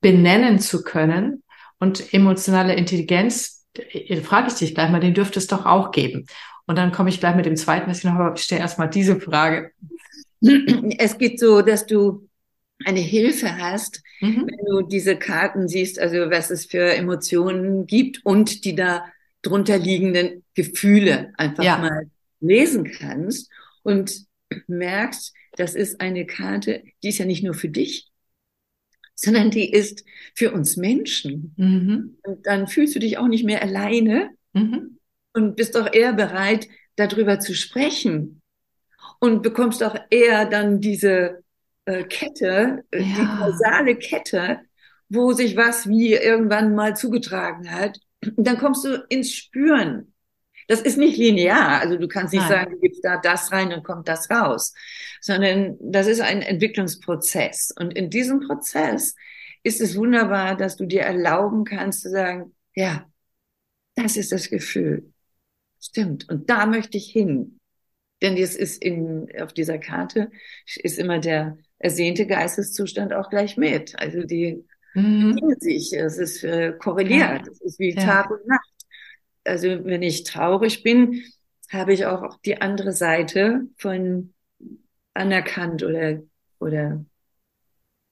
[0.00, 1.42] benennen zu können
[1.78, 6.26] und emotionale Intelligenz, äh, frage ich dich gleich mal, den dürfte es doch auch geben.
[6.70, 8.88] Und dann komme ich gleich mit dem zweiten, was ich noch habe, ich stelle erstmal
[8.88, 9.72] diese Frage.
[10.98, 12.28] Es geht so, dass du
[12.84, 14.46] eine Hilfe hast, mhm.
[14.46, 19.04] wenn du diese Karten siehst, also was es für Emotionen gibt und die da
[19.42, 21.78] drunter liegenden Gefühle einfach ja.
[21.78, 23.50] mal lesen kannst
[23.82, 24.26] und
[24.68, 28.06] merkst, das ist eine Karte, die ist ja nicht nur für dich,
[29.16, 30.04] sondern die ist
[30.36, 31.52] für uns Menschen.
[31.56, 32.18] Mhm.
[32.22, 34.99] Und dann fühlst du dich auch nicht mehr alleine mhm.
[35.32, 38.42] Und bist auch eher bereit, darüber zu sprechen
[39.20, 41.42] und bekommst auch eher dann diese
[41.84, 43.16] äh, Kette, äh, ja.
[43.16, 44.60] die kausale Kette,
[45.08, 47.98] wo sich was wie irgendwann mal zugetragen hat.
[48.36, 50.12] dann kommst du ins Spüren.
[50.68, 51.80] Das ist nicht linear.
[51.80, 52.50] Also du kannst nicht Nein.
[52.50, 54.72] sagen, du gibst da das rein und kommt das raus,
[55.20, 57.74] sondern das ist ein Entwicklungsprozess.
[57.76, 59.16] Und in diesem Prozess
[59.62, 63.04] ist es wunderbar, dass du dir erlauben kannst zu sagen, ja,
[63.96, 65.12] das ist das Gefühl.
[65.80, 66.28] Stimmt.
[66.28, 67.58] Und da möchte ich hin.
[68.22, 70.30] Denn es ist in, auf dieser Karte
[70.76, 73.98] ist immer der ersehnte Geisteszustand auch gleich mit.
[73.98, 74.64] Also die
[74.94, 75.38] mhm.
[75.58, 78.02] sich, es ist äh, korreliert, es ist wie ja.
[78.02, 78.68] Tag und Nacht.
[79.44, 81.22] Also wenn ich traurig bin,
[81.70, 84.34] habe ich auch die andere Seite von
[85.14, 86.20] anerkannt oder,
[86.58, 87.04] oder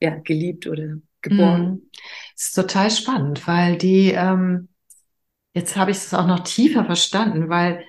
[0.00, 1.70] ja, geliebt oder geboren.
[1.70, 1.90] Mhm.
[2.34, 4.68] Das ist total spannend, weil die, ähm,
[5.58, 7.84] jetzt habe ich es auch noch tiefer verstanden, weil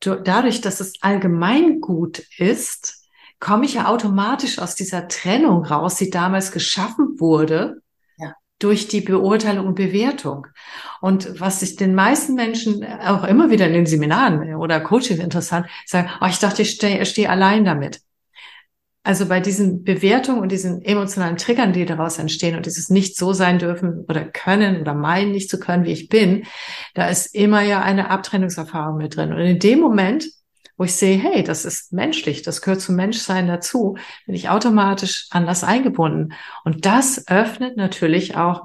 [0.00, 3.08] du, dadurch, dass es allgemein gut ist,
[3.40, 7.82] komme ich ja automatisch aus dieser Trennung raus, die damals geschaffen wurde
[8.18, 8.34] ja.
[8.58, 10.46] durch die Beurteilung und Bewertung.
[11.00, 15.66] Und was sich den meisten Menschen auch immer wieder in den Seminaren oder Coaching interessant
[15.86, 18.00] sagen, oh, ich dachte, ich stehe steh allein damit.
[19.06, 23.34] Also bei diesen Bewertungen und diesen emotionalen Triggern, die daraus entstehen und dieses nicht so
[23.34, 26.44] sein dürfen oder können oder meinen nicht zu können, wie ich bin,
[26.94, 29.32] da ist immer ja eine Abtrennungserfahrung mit drin.
[29.32, 30.26] Und in dem Moment,
[30.78, 35.26] wo ich sehe, hey, das ist menschlich, das gehört zum Menschsein dazu, bin ich automatisch
[35.30, 36.32] anders eingebunden.
[36.64, 38.64] Und das öffnet natürlich auch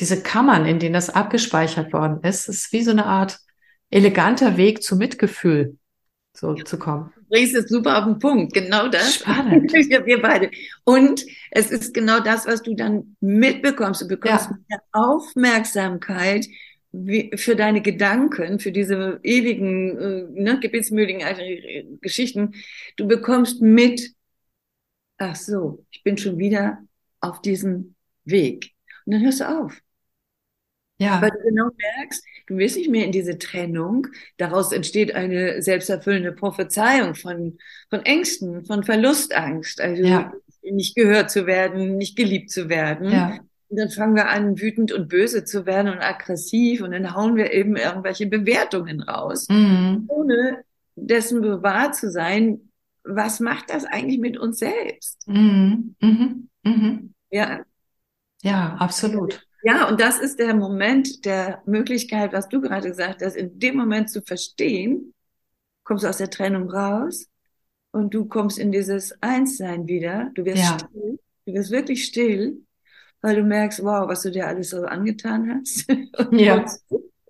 [0.00, 2.48] diese Kammern, in denen das abgespeichert worden ist.
[2.48, 3.38] Es ist wie so eine Art
[3.90, 5.78] eleganter Weg zu Mitgefühl
[6.36, 7.12] so zu kommen.
[7.26, 9.16] Du bringst es super auf den Punkt, genau das.
[9.16, 9.72] Spannend.
[10.06, 10.50] Wir beide.
[10.84, 14.02] Und es ist genau das, was du dann mitbekommst.
[14.02, 14.58] Du bekommst ja.
[14.68, 16.46] mehr Aufmerksamkeit
[17.34, 22.54] für deine Gedanken, für diese ewigen, äh, ne, gebetsmütigen äh, Geschichten.
[22.96, 24.12] Du bekommst mit,
[25.18, 26.78] ach so, ich bin schon wieder
[27.20, 28.72] auf diesem Weg.
[29.04, 29.82] Und dann hörst du auf.
[30.98, 31.20] Ja.
[31.20, 34.06] Weil du genau merkst, du bist nicht mehr in diese Trennung.
[34.38, 37.58] Daraus entsteht eine selbsterfüllende Prophezeiung von,
[37.90, 39.80] von Ängsten, von Verlustangst.
[39.80, 40.32] Also ja.
[40.62, 43.10] nicht gehört zu werden, nicht geliebt zu werden.
[43.10, 43.38] Ja.
[43.68, 47.36] Und dann fangen wir an, wütend und böse zu werden und aggressiv und dann hauen
[47.36, 50.04] wir eben irgendwelche Bewertungen raus, mhm.
[50.06, 50.62] ohne
[50.94, 52.70] dessen bewahrt zu sein,
[53.02, 55.26] was macht das eigentlich mit uns selbst?
[55.26, 55.96] Mhm.
[56.00, 56.48] Mhm.
[56.62, 57.14] mhm.
[57.30, 57.64] Ja.
[58.42, 59.45] Ja, absolut.
[59.66, 63.76] Ja, und das ist der Moment der Möglichkeit, was du gerade gesagt hast, in dem
[63.76, 65.12] Moment zu verstehen,
[65.82, 67.26] kommst du aus der Trennung raus
[67.90, 70.30] und du kommst in dieses Einssein wieder.
[70.36, 70.78] Du wirst ja.
[70.78, 72.64] still, du wirst wirklich still,
[73.22, 75.84] weil du merkst, wow, was du dir alles so angetan hast.
[76.30, 76.64] ja.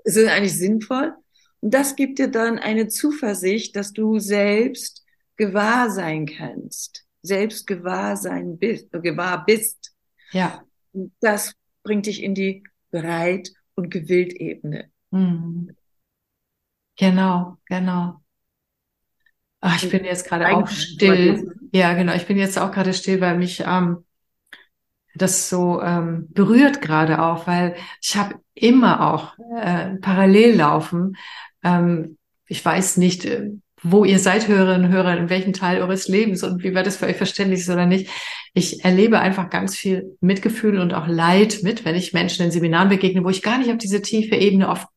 [0.05, 1.15] Es ist eigentlich sinnvoll.
[1.61, 8.15] Und das gibt dir dann eine Zuversicht, dass du selbst gewahr sein kannst, selbst gewahr
[8.19, 9.95] sein bist, gewahr bist.
[10.33, 10.63] Ja.
[10.93, 11.55] Und das
[11.87, 14.91] bringt dich in die Bereit- und Gewillt-Ebene.
[15.11, 15.71] Mhm.
[16.97, 18.21] Genau, genau.
[19.61, 21.53] Ach, ich bin jetzt gerade auch still.
[21.73, 22.15] Ja, genau.
[22.15, 24.05] Ich bin jetzt auch gerade still, weil mich ähm,
[25.15, 31.17] das so ähm, berührt gerade auch, weil ich habe immer auch äh, parallel laufen.
[31.63, 33.51] Ähm, ich weiß nicht, äh,
[33.83, 36.97] wo ihr seid, Hörerinnen und Hörer, in welchem Teil eures Lebens und wie weit das
[36.97, 38.11] für euch verständlich ist oder nicht.
[38.55, 42.89] Ich erlebe einfach ganz viel Mitgefühl und auch Leid mit, wenn ich Menschen in Seminaren
[42.89, 44.89] begegne, wo ich gar nicht auf diese tiefe Ebene oft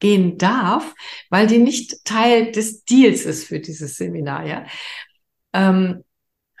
[0.00, 0.94] gehen darf,
[1.30, 4.64] weil die nicht Teil des Deals ist für dieses Seminar, ja.
[5.52, 6.02] Ähm,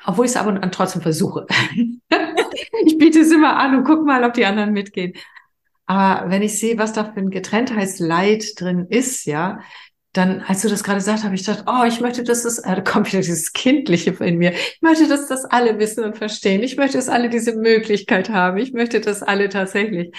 [0.06, 1.46] obwohl ich es ab und an trotzdem versuche.
[2.84, 5.14] ich biete es immer an und guck mal, ob die anderen mitgehen.
[5.86, 9.60] Aber wenn ich sehe, was da für ein Getrenntheitsleid drin ist, ja,
[10.14, 12.76] dann, als du das gerade gesagt habe ich gedacht, oh, ich möchte, dass das, äh,
[12.76, 14.52] da kommt wieder dieses Kindliche in mir.
[14.52, 16.62] Ich möchte, dass das alle wissen und verstehen.
[16.62, 18.56] Ich möchte, dass alle diese Möglichkeit haben.
[18.58, 20.14] Ich möchte, dass alle tatsächlich,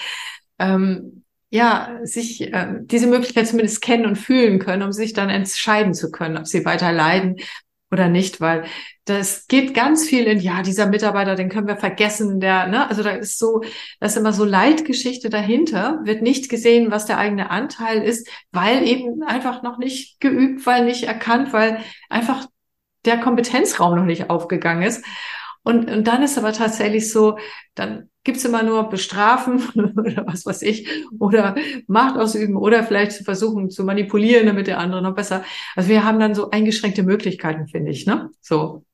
[0.58, 5.94] ähm, ja, sich äh, diese Möglichkeit zumindest kennen und fühlen können, um sich dann entscheiden
[5.94, 7.36] zu können, ob sie weiter leiden
[7.90, 8.64] oder nicht, weil
[9.04, 13.02] das geht ganz viel in, ja, dieser Mitarbeiter, den können wir vergessen, der, ne, also
[13.02, 13.62] da ist so,
[14.00, 18.86] da ist immer so Leitgeschichte dahinter, wird nicht gesehen, was der eigene Anteil ist, weil
[18.86, 22.46] eben einfach noch nicht geübt, weil nicht erkannt, weil einfach
[23.04, 25.04] der Kompetenzraum noch nicht aufgegangen ist.
[25.66, 27.38] Und, und dann ist aber tatsächlich so,
[27.74, 30.88] dann gibt's immer nur bestrafen oder was weiß ich,
[31.18, 31.56] oder
[31.88, 35.44] Macht ausüben oder vielleicht zu versuchen zu manipulieren, damit der andere noch besser.
[35.74, 38.30] Also wir haben dann so eingeschränkte Möglichkeiten, finde ich, ne?
[38.40, 38.84] So.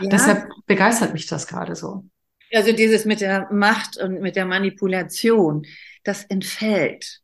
[0.00, 0.08] Ja.
[0.08, 2.06] Deshalb begeistert mich das gerade so.
[2.50, 5.66] Also dieses mit der Macht und mit der Manipulation,
[6.02, 7.20] das entfällt.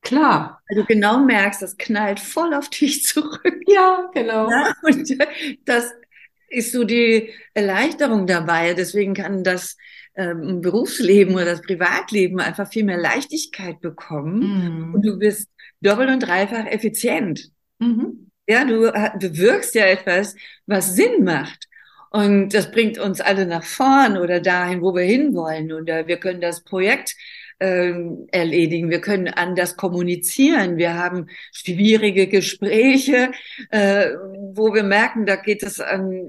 [0.00, 0.62] Klar.
[0.66, 3.60] Weil du genau merkst, das knallt voll auf dich zurück.
[3.66, 4.50] Ja, genau.
[4.50, 5.06] Ja, und
[5.66, 5.92] das
[6.54, 8.74] ist so die Erleichterung dabei.
[8.74, 9.76] Deswegen kann das
[10.16, 14.88] ähm, Berufsleben oder das Privatleben einfach viel mehr Leichtigkeit bekommen.
[14.88, 14.94] Mhm.
[14.94, 15.48] Und du bist
[15.80, 17.50] doppelt und dreifach effizient.
[17.78, 18.30] Mhm.
[18.48, 20.34] Ja, du, du wirkst ja etwas,
[20.66, 21.68] was Sinn macht.
[22.10, 25.72] Und das bringt uns alle nach vorn oder dahin, wo wir hinwollen.
[25.72, 27.16] Oder wir können das Projekt
[27.60, 28.90] ähm, erledigen.
[28.90, 30.76] Wir können anders kommunizieren.
[30.76, 33.30] Wir haben schwierige Gespräche,
[33.70, 34.10] äh,
[34.54, 36.26] wo wir merken, da geht es an,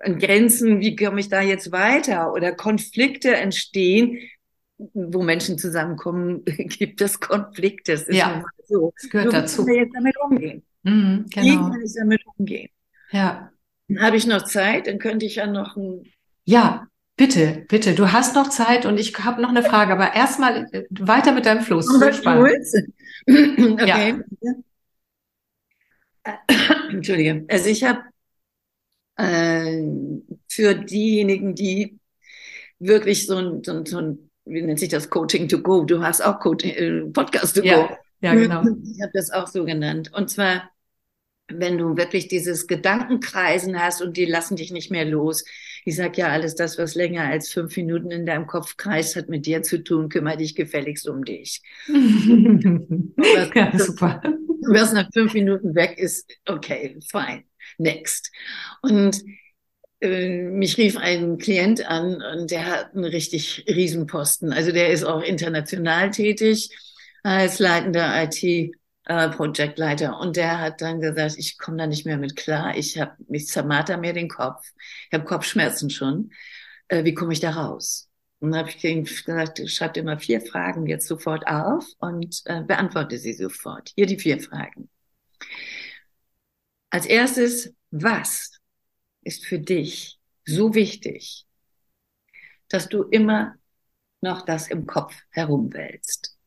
[0.00, 2.32] an Grenzen, wie komme ich da jetzt weiter?
[2.32, 4.18] Oder Konflikte entstehen,
[4.94, 7.92] wo Menschen zusammenkommen, gibt es Konflikte.
[7.92, 8.92] Das ist ja, so.
[8.96, 9.66] Das gehört Nur dazu.
[9.66, 10.62] Wie kann ich jetzt damit umgehen?
[10.82, 11.46] Mhm, genau.
[11.46, 12.70] Wie kann ich damit umgehen?
[13.10, 13.52] Ja.
[13.98, 14.86] Habe ich noch Zeit?
[14.86, 16.04] Dann könnte ich ja noch ein
[16.44, 16.86] Ja,
[17.20, 17.94] bitte, bitte.
[17.94, 21.44] Du hast noch Zeit und ich habe noch eine Frage, aber erstmal äh, weiter mit
[21.44, 21.84] deinem Fluss.
[21.84, 22.00] So
[23.26, 24.14] okay.
[26.90, 27.44] Entschuldige.
[27.48, 28.00] Also ich habe
[29.16, 29.82] äh,
[30.48, 31.98] für diejenigen, die
[32.78, 36.02] wirklich so ein, so ein, so ein, wie nennt sich das, Coaching to go, du
[36.02, 37.96] hast auch Coaching, äh, Podcast to Ja, go.
[38.22, 38.62] ja, genau.
[38.94, 40.10] Ich habe das auch so genannt.
[40.14, 40.70] Und zwar,
[41.48, 45.44] wenn du wirklich dieses Gedankenkreisen hast und die lassen dich nicht mehr los.
[45.84, 49.28] Ich sag ja, alles das, was länger als fünf Minuten in deinem Kopf kreist, hat
[49.28, 50.08] mit dir zu tun.
[50.08, 51.62] Kümmere dich gefälligst um dich.
[51.88, 54.22] ja, super.
[54.68, 57.44] Was nach fünf Minuten weg ist, okay, fine,
[57.78, 58.30] next.
[58.82, 59.22] Und
[60.00, 64.52] äh, mich rief ein Klient an und der hat einen richtig Riesenposten.
[64.52, 66.70] Also der ist auch international tätig
[67.22, 68.74] als leitender IT
[69.04, 72.98] äh, Projektleiter und der hat dann gesagt, ich komme da nicht mehr mit klar, ich
[72.98, 74.66] habe mich zermarter mir den Kopf,
[75.08, 76.32] ich habe Kopfschmerzen schon,
[76.88, 78.08] äh, wie komme ich da raus?
[78.40, 82.62] Und habe ich ihm gesagt, schreib dir mal vier Fragen jetzt sofort auf und äh,
[82.62, 83.90] beantworte sie sofort.
[83.94, 84.88] Hier die vier Fragen.
[86.88, 88.58] Als erstes, was
[89.22, 91.46] ist für dich so wichtig,
[92.68, 93.56] dass du immer
[94.20, 96.39] noch das im Kopf herumwälzt?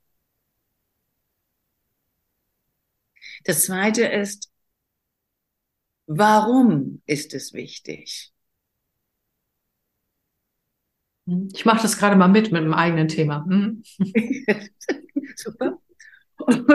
[3.45, 4.49] Das zweite ist,
[6.07, 8.31] warum ist es wichtig?
[11.53, 13.45] Ich mache das gerade mal mit mit dem eigenen Thema.
[13.47, 13.83] Mhm.
[15.35, 15.79] Super.
[16.37, 16.67] Und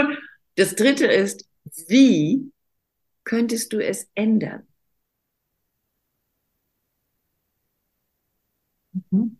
[0.57, 1.49] das dritte ist,
[1.89, 2.53] wie
[3.25, 4.67] könntest du es ändern?
[8.95, 9.37] Mhm.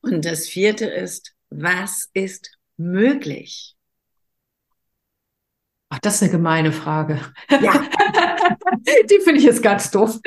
[0.00, 3.74] Und das vierte ist, was ist möglich?
[5.94, 7.20] Ach, das ist eine gemeine Frage.
[7.50, 7.58] Ja.
[9.10, 10.18] Die finde ich jetzt ganz doof.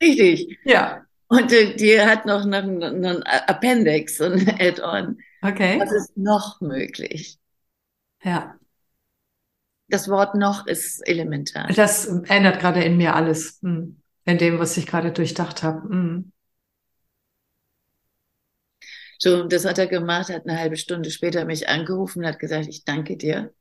[0.00, 0.58] Richtig.
[0.64, 1.04] Ja.
[1.28, 5.18] Und äh, die hat noch einen, einen Appendix, ein Add-on.
[5.42, 5.78] Okay.
[5.78, 7.38] Was ist noch möglich?
[8.24, 8.56] Ja.
[9.88, 11.68] Das Wort noch ist elementar.
[11.68, 13.58] Das ändert gerade in mir alles.
[13.60, 15.86] hm, In dem, was ich gerade durchdacht habe.
[15.86, 16.32] Hm.
[19.18, 22.66] So, das hat er gemacht, hat eine halbe Stunde später mich angerufen und hat gesagt,
[22.68, 23.52] ich danke dir.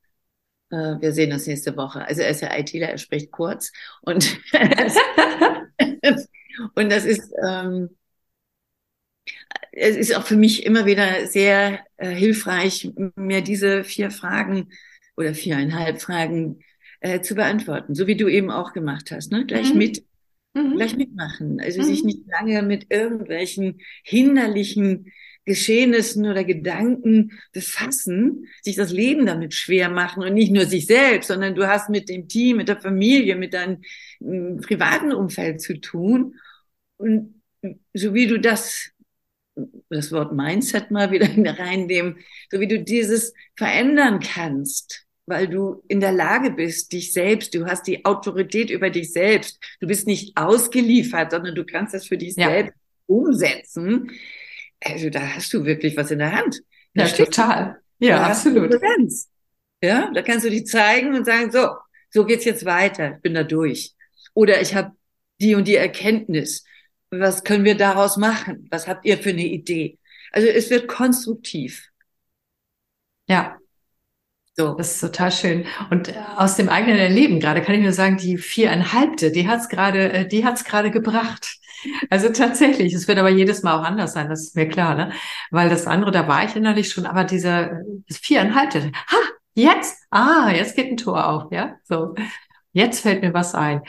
[0.71, 2.05] Äh, Wir sehen uns nächste Woche.
[2.05, 3.71] Also er ist ja ITler, er spricht kurz.
[4.01, 4.37] Und,
[6.75, 7.89] und das ist, ähm,
[9.71, 14.69] es ist auch für mich immer wieder sehr äh, hilfreich, mir diese vier Fragen
[15.17, 16.59] oder viereinhalb Fragen
[16.99, 19.45] äh, zu beantworten, so wie du eben auch gemacht hast, ne?
[19.45, 19.75] Gleich Mhm.
[19.79, 20.03] mit,
[20.53, 20.77] Mhm.
[20.77, 21.59] gleich mitmachen.
[21.61, 21.83] Also Mhm.
[21.83, 25.11] sich nicht lange mit irgendwelchen hinderlichen
[25.45, 31.27] Geschehnissen oder Gedanken befassen, sich das Leben damit schwer machen und nicht nur sich selbst,
[31.27, 33.81] sondern du hast mit dem Team, mit der Familie, mit deinem
[34.19, 36.35] mm, privaten Umfeld zu tun.
[36.97, 37.41] Und
[37.93, 38.91] so wie du das,
[39.89, 41.27] das Wort Mindset mal wieder
[41.59, 42.17] reinnehmen,
[42.51, 47.65] so wie du dieses verändern kannst, weil du in der Lage bist, dich selbst, du
[47.65, 52.17] hast die Autorität über dich selbst, du bist nicht ausgeliefert, sondern du kannst das für
[52.17, 52.49] dich Ja.
[52.49, 52.73] selbst
[53.07, 54.11] umsetzen.
[54.83, 56.61] Also da hast du wirklich was in der Hand.
[56.93, 57.81] Da Ja, total.
[57.99, 58.71] Ja, da absolut.
[59.83, 61.69] Ja, da kannst du dich zeigen und sagen, so,
[62.09, 63.93] so geht's jetzt weiter, ich bin da durch.
[64.33, 64.91] Oder ich habe
[65.39, 66.63] die und die Erkenntnis.
[67.09, 68.67] Was können wir daraus machen?
[68.71, 69.97] Was habt ihr für eine Idee?
[70.31, 71.89] Also es wird konstruktiv.
[73.27, 73.57] Ja,
[74.57, 74.75] So.
[74.75, 75.65] das ist total schön.
[75.89, 79.69] Und äh, aus dem eigenen Erleben gerade kann ich nur sagen, die viereinhalbte, die hat's
[79.69, 81.57] gerade, äh, die hat's gerade gebracht.
[82.09, 85.11] Also tatsächlich, es wird aber jedes Mal auch anders sein, das ist mir klar, ne?
[85.49, 89.17] Weil das andere, da war ich innerlich schon, aber dieser äh, das viereinhalbte, ha,
[89.53, 92.15] jetzt, ah, jetzt geht ein Tor auf, ja, so.
[92.73, 93.81] Jetzt fällt mir was ein.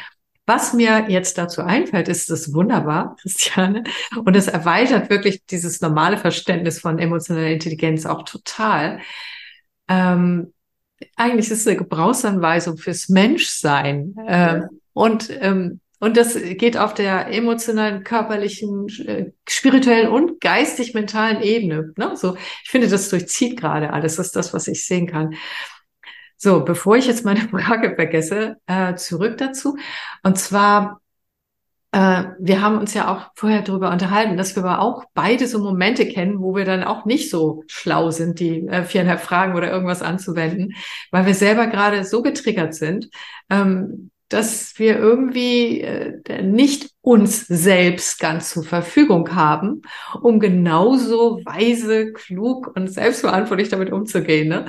[0.45, 3.85] Was mir jetzt dazu einfällt, ist das wunderbar, Christiane.
[4.25, 9.01] Und es erweitert wirklich dieses normale Verständnis von emotionaler Intelligenz auch total.
[9.89, 10.53] Ähm,
[11.17, 14.17] eigentlich ist es eine Gebrauchsanweisung fürs Menschsein.
[14.27, 21.93] Ähm, und, ähm, und das geht auf der emotionalen, körperlichen, äh, spirituellen und geistig-mentalen Ebene.
[21.97, 22.17] Ne?
[22.17, 24.17] So, ich finde, das durchzieht gerade alles.
[24.17, 25.37] Das ist das, was ich sehen kann.
[26.37, 29.77] So, bevor ich jetzt meine Frage vergesse, äh, zurück dazu.
[30.25, 31.01] Und zwar,
[31.93, 35.61] äh, wir haben uns ja auch vorher darüber unterhalten, dass wir aber auch beide so
[35.61, 39.71] Momente kennen, wo wir dann auch nicht so schlau sind, die äh, viereinhalb Fragen oder
[39.71, 40.75] irgendwas anzuwenden,
[41.13, 43.09] weil wir selber gerade so getriggert sind,
[43.51, 49.83] ähm, dass wir irgendwie äh, nicht uns selbst ganz zur Verfügung haben,
[50.23, 54.49] um genauso weise, klug und selbstverantwortlich damit umzugehen.
[54.49, 54.67] Ne?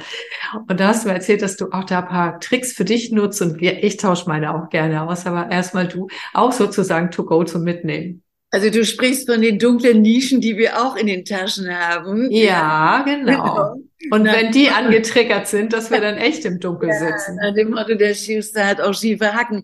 [0.68, 3.12] Und da hast du mir erzählt, dass du auch da ein paar Tricks für dich
[3.12, 7.44] nutzt und ich tausche meine auch gerne aus, aber erstmal du auch sozusagen to go
[7.44, 8.23] zum Mitnehmen.
[8.54, 12.30] Also du sprichst von den dunklen Nischen, die wir auch in den Taschen haben.
[12.30, 13.26] Ja, genau.
[13.26, 13.84] genau.
[14.12, 17.38] Und wenn die angetriggert sind, dass wir dann echt im Dunkeln ja, sitzen.
[17.38, 19.64] Nach dem Motto, der Schuster hat auch schiefe Hacken.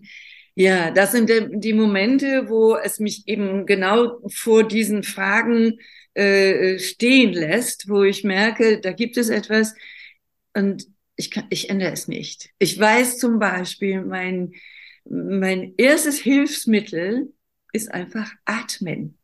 [0.56, 5.78] Ja, das sind die Momente, wo es mich eben genau vor diesen Fragen
[6.14, 9.72] äh, stehen lässt, wo ich merke, da gibt es etwas
[10.52, 10.84] und
[11.14, 12.50] ich kann, ich ändere es nicht.
[12.58, 14.54] Ich weiß zum Beispiel, mein,
[15.04, 17.32] mein erstes Hilfsmittel
[17.72, 19.18] ist einfach atmen.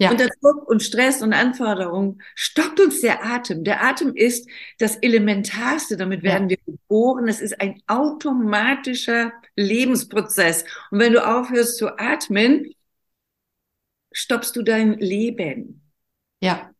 [0.00, 0.10] Ja.
[0.10, 3.64] Unter Druck und Stress und Anforderungen stockt uns der Atem.
[3.64, 4.48] Der Atem ist
[4.78, 6.56] das Elementarste, damit werden ja.
[6.56, 7.28] wir geboren.
[7.28, 10.64] Es ist ein automatischer Lebensprozess.
[10.90, 12.72] Und wenn du aufhörst zu atmen,
[14.10, 15.82] stoppst du dein Leben.
[16.40, 16.70] Ja.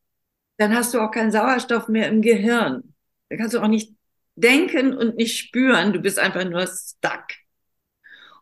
[0.57, 2.95] Dann hast du auch keinen Sauerstoff mehr im Gehirn.
[3.29, 3.95] Da kannst du auch nicht
[4.35, 5.93] denken und nicht spüren.
[5.93, 7.27] Du bist einfach nur stuck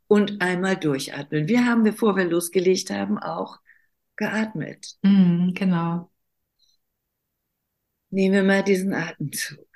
[0.09, 1.49] und einmal durchatmen.
[1.49, 3.59] Wir haben, bevor wir losgelegt haben, auch
[4.17, 4.97] geatmet.
[5.03, 6.11] Mm, genau.
[8.11, 9.67] Nehmen wir mal diesen Atemzug.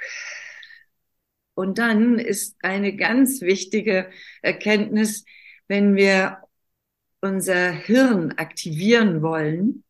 [1.54, 4.10] Und dann ist eine ganz wichtige
[4.40, 5.24] Erkenntnis,
[5.68, 6.38] wenn wir
[7.20, 9.84] unser Hirn aktivieren wollen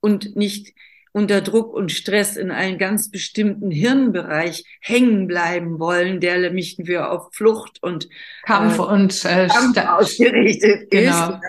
[0.00, 0.74] und nicht
[1.16, 7.10] unter Druck und Stress in einen ganz bestimmten Hirnbereich hängen bleiben wollen, der nämlich für
[7.10, 8.10] auf Flucht und
[8.42, 11.40] Kampf äh, und äh, Kampf ausgerichtet genau.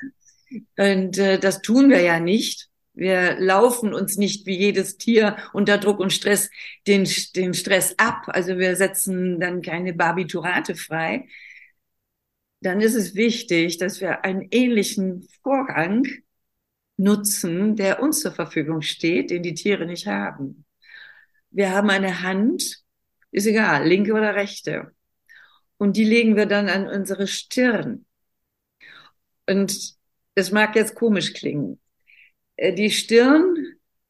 [0.49, 0.61] ist.
[0.78, 2.70] Und äh, das tun wir ja nicht.
[2.93, 6.49] Wir laufen uns nicht wie jedes Tier unter Druck und Stress
[6.88, 7.05] den,
[7.36, 8.22] den Stress ab.
[8.28, 11.28] Also wir setzen dann keine Barbiturate frei.
[12.61, 16.07] Dann ist es wichtig, dass wir einen ähnlichen Vorgang
[16.98, 20.66] nutzen, der uns zur Verfügung steht, den die Tiere nicht haben.
[21.52, 22.84] Wir haben eine Hand,
[23.32, 24.91] ist egal, linke oder rechte.
[25.78, 28.06] Und die legen wir dann an unsere Stirn.
[29.48, 29.95] Und
[30.36, 31.80] es mag jetzt komisch klingen.
[32.56, 33.56] Äh, die Stirn,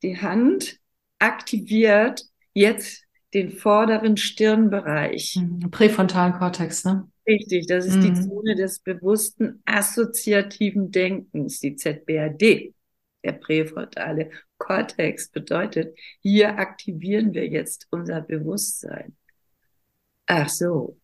[0.02, 0.80] die Hand
[1.20, 2.24] aktiviert
[2.54, 5.36] jetzt den vorderen Stirnbereich.
[5.36, 7.10] Mhm, präfrontalen Kortex, ne?
[7.28, 8.02] Richtig, das ist mhm.
[8.02, 12.74] die Zone des bewussten assoziativen Denkens, die ZBAD
[13.24, 19.16] der präfrontale Kortex bedeutet, hier aktivieren wir jetzt unser Bewusstsein.
[20.26, 21.00] Ach so.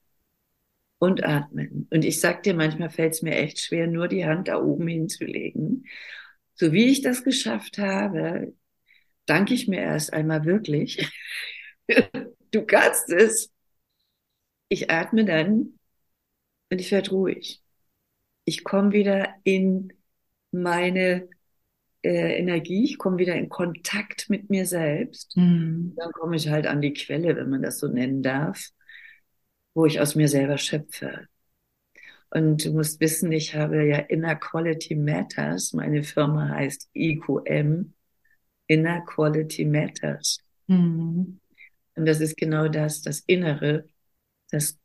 [0.99, 1.87] Und atmen.
[1.91, 4.87] Und ich sag dir, manchmal fällt es mir echt schwer, nur die Hand da oben
[4.87, 5.85] hinzulegen.
[6.55, 8.53] So wie ich das geschafft habe,
[9.25, 11.09] danke ich mir erst einmal wirklich.
[12.51, 13.51] du kannst es.
[14.69, 15.77] Ich atme dann
[16.69, 17.61] und ich werde ruhig.
[18.45, 19.93] Ich komme wieder in
[20.51, 21.29] meine
[22.03, 25.35] äh, Energie, ich komme wieder in Kontakt mit mir selbst.
[25.37, 25.93] Mhm.
[25.95, 28.69] Dann komme ich halt an die Quelle, wenn man das so nennen darf,
[29.73, 31.27] wo ich aus mir selber schöpfe.
[32.29, 35.73] Und du musst wissen, ich habe ja Inner Quality Matters.
[35.73, 37.93] Meine Firma heißt IQM.
[38.67, 40.39] Inner Quality Matters.
[40.67, 41.39] Mhm.
[41.95, 43.85] Und das ist genau das, das Innere,
[44.49, 44.79] das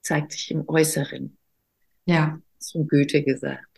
[0.00, 1.36] zeigt sich im Äußeren.
[2.06, 2.40] Ja.
[2.58, 3.71] Zum Goethe gesagt.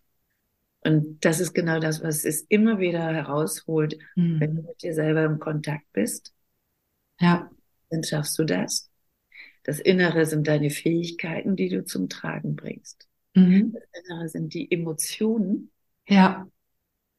[0.85, 4.41] Und das ist genau das, was es immer wieder herausholt, mhm.
[4.41, 6.35] wenn du mit dir selber im Kontakt bist.
[7.19, 7.51] Ja.
[7.89, 8.91] Dann schaffst du das.
[9.63, 13.09] Das Innere sind deine Fähigkeiten, die du zum Tragen bringst.
[13.35, 13.73] Mhm.
[13.73, 15.71] Das Innere sind die Emotionen,
[16.07, 16.47] ja.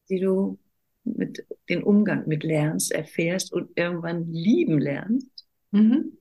[0.08, 0.58] die du
[1.02, 5.46] mit den Umgang mit lernst, erfährst und irgendwann lieben lernst.
[5.72, 6.18] Mhm.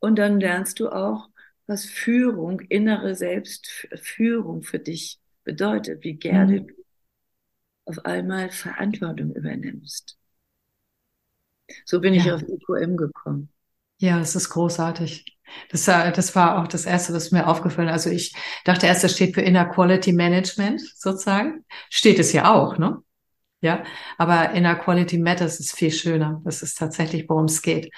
[0.00, 1.28] Und dann lernst du auch,
[1.66, 6.66] was Führung, innere Selbstführung für dich bedeutet, wie gerne mhm.
[6.68, 6.74] du
[7.84, 10.16] auf einmal Verantwortung übernimmst.
[11.84, 12.22] So bin ja.
[12.22, 13.48] ich auf IQM gekommen.
[13.98, 15.38] Ja, es ist großartig.
[15.70, 17.92] Das war, das war auch das Erste, was mir aufgefallen ist.
[17.92, 18.34] Also ich
[18.64, 21.64] dachte erst, das steht für Inner Quality Management sozusagen.
[21.90, 22.98] Steht es ja auch, ne?
[23.60, 23.84] Ja,
[24.18, 26.40] aber Inner Quality Matters ist viel schöner.
[26.44, 27.92] Das ist tatsächlich, worum es geht.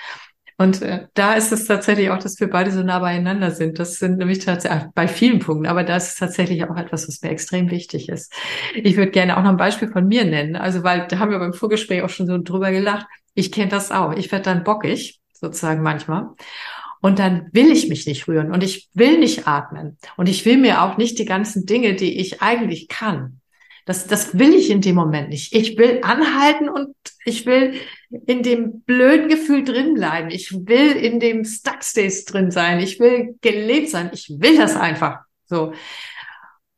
[0.56, 3.78] Und äh, da ist es tatsächlich auch, dass wir beide so nah beieinander sind.
[3.78, 7.30] Das sind nämlich tatsächlich bei vielen Punkten, aber das ist tatsächlich auch etwas, was mir
[7.30, 8.32] extrem wichtig ist.
[8.74, 10.54] Ich würde gerne auch noch ein Beispiel von mir nennen.
[10.54, 13.06] Also, weil da haben wir beim Vorgespräch auch schon so drüber gelacht.
[13.34, 14.12] Ich kenne das auch.
[14.12, 16.28] Ich werde dann bockig, sozusagen manchmal.
[17.00, 20.56] Und dann will ich mich nicht rühren und ich will nicht atmen und ich will
[20.56, 23.40] mir auch nicht die ganzen Dinge, die ich eigentlich kann.
[23.84, 25.54] Das, das will ich in dem Moment nicht.
[25.54, 26.94] Ich will anhalten und
[27.26, 27.74] ich will
[28.26, 30.30] in dem blöden Gefühl drin bleiben.
[30.30, 32.80] Ich will in dem Stuckstace drin sein.
[32.80, 34.10] Ich will gelebt sein.
[34.12, 35.72] Ich will das einfach so.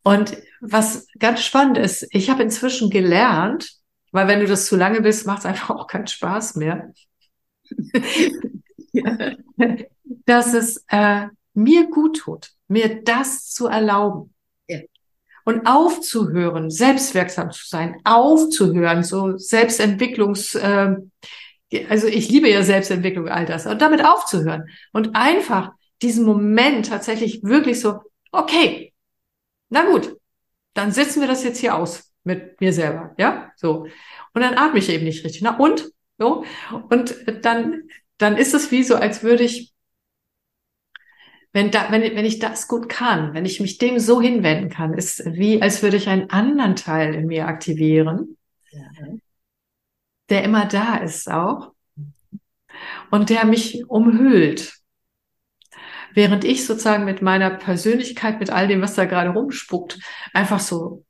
[0.02, 3.72] Und was ganz spannend ist, ich habe inzwischen gelernt,
[4.12, 6.92] weil wenn du das zu lange willst, macht es einfach auch keinen Spaß mehr.
[10.26, 14.32] dass es äh, mir gut tut, mir das zu erlauben.
[15.46, 20.96] Und aufzuhören, selbstwirksam zu sein, aufzuhören, so Selbstentwicklungs, äh,
[21.88, 25.70] also ich liebe ja Selbstentwicklung, all das, und damit aufzuhören und einfach
[26.02, 28.00] diesen Moment tatsächlich wirklich so,
[28.32, 28.92] okay,
[29.68, 30.16] na gut,
[30.74, 33.86] dann setzen wir das jetzt hier aus mit mir selber, ja, so.
[34.34, 35.42] Und dann atme ich eben nicht richtig.
[35.42, 35.92] Na und?
[36.18, 36.44] So.
[36.90, 37.84] Und dann,
[38.18, 39.72] dann ist es wie so, als würde ich
[41.52, 44.94] wenn, da, wenn, wenn ich das gut kann, wenn ich mich dem so hinwenden kann,
[44.94, 48.36] ist wie, als würde ich einen anderen Teil in mir aktivieren,
[48.70, 48.82] ja.
[50.28, 51.72] der immer da ist auch
[53.10, 54.74] und der mich umhüllt.
[56.14, 59.98] Während ich sozusagen mit meiner Persönlichkeit, mit all dem, was da gerade rumspuckt,
[60.32, 61.04] einfach so,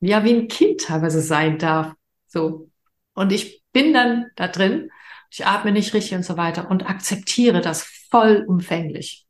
[0.00, 1.94] ja, wie ein Kind teilweise sein darf.
[2.26, 2.68] So.
[3.14, 4.90] Und ich bin dann da drin,
[5.30, 9.21] ich atme nicht richtig und so weiter und akzeptiere das vollumfänglich.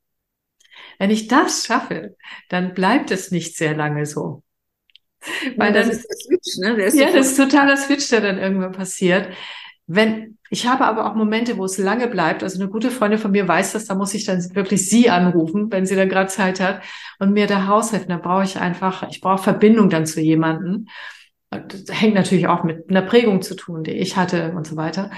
[0.98, 2.16] Wenn ich das schaffe,
[2.48, 4.42] dann bleibt es nicht sehr lange so.
[5.56, 6.76] Weil ja, dann, ist der Switch, ne?
[6.76, 9.28] Der ist ja, das ist totaler Switch, der dann irgendwann passiert.
[9.86, 12.42] Wenn, ich habe aber auch Momente, wo es lange bleibt.
[12.42, 15.70] Also eine gute Freundin von mir weiß das, da muss ich dann wirklich sie anrufen,
[15.70, 16.82] wenn sie dann gerade Zeit hat
[17.18, 18.08] und mir da haushelfen.
[18.08, 20.88] Da brauche ich einfach, ich brauche Verbindung dann zu jemanden.
[21.50, 25.10] Das hängt natürlich auch mit einer Prägung zu tun, die ich hatte und so weiter.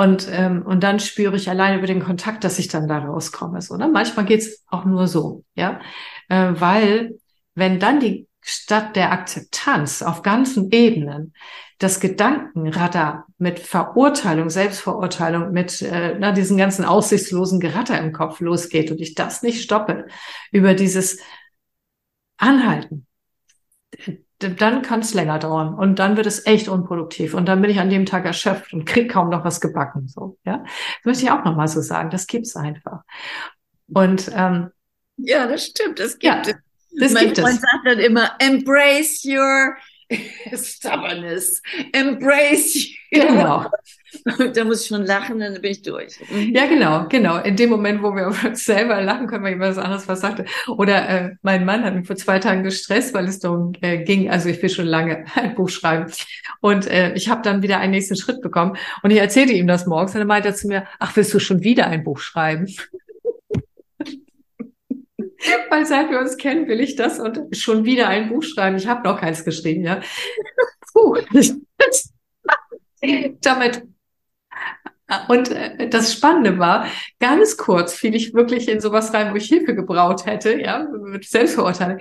[0.00, 3.60] Und, ähm, und dann spüre ich allein über den Kontakt, dass ich dann da rauskomme.
[3.60, 3.86] So, ne?
[3.86, 5.78] Manchmal geht's auch nur so, ja.
[6.30, 7.18] Äh, weil
[7.54, 11.34] wenn dann die Stadt der Akzeptanz auf ganzen Ebenen
[11.76, 18.90] das Gedankenradar mit Verurteilung, Selbstverurteilung, mit äh, na, diesen ganzen aussichtslosen Geratter im Kopf losgeht
[18.90, 20.06] und ich das nicht stoppe,
[20.50, 21.18] über dieses
[22.38, 23.06] Anhalten,
[24.40, 27.78] dann kann es länger dauern und dann wird es echt unproduktiv und dann bin ich
[27.78, 30.08] an dem Tag erschöpft und krieg kaum noch was gebacken.
[30.08, 32.10] So, ja, das möchte ich auch noch mal so sagen.
[32.10, 33.02] Das gibt's einfach.
[33.88, 34.70] Und ähm,
[35.16, 35.98] ja, das stimmt.
[35.98, 36.56] Das gibt ja, es.
[36.98, 37.60] Das mein gibt Freund es.
[37.60, 39.76] sagt dann immer: Embrace your
[40.54, 41.62] Stubbornness.
[41.92, 43.26] Embrace your.
[43.26, 43.66] Genau.
[44.54, 46.18] da muss ich schon lachen, dann bin ich durch.
[46.30, 46.54] Mhm.
[46.54, 47.38] Ja, genau, genau.
[47.38, 50.44] In dem Moment, wo wir uns selber lachen, können wir jemand anderes was sagte.
[50.66, 54.30] Oder äh, mein Mann hat mich vor zwei Tagen gestresst, weil es darum äh, ging,
[54.30, 56.12] also ich will schon lange ein Buch schreiben.
[56.60, 58.76] Und äh, ich habe dann wieder einen nächsten Schritt bekommen.
[59.02, 61.62] Und ich erzählte ihm das morgens und er meinte zu mir, ach, willst du schon
[61.62, 62.66] wieder ein Buch schreiben?
[65.70, 68.76] Weil seit wir uns kennen, will ich das und schon wieder ein Buch schreiben.
[68.76, 70.00] Ich habe noch keins geschrieben, ja.
[70.92, 71.16] Puh.
[73.40, 73.82] Damit
[75.28, 76.86] und äh, das Spannende war,
[77.18, 81.24] ganz kurz fiel ich wirklich in sowas rein, wo ich Hilfe gebraucht hätte, ja, mit
[81.24, 81.98] Selbstverurteilung.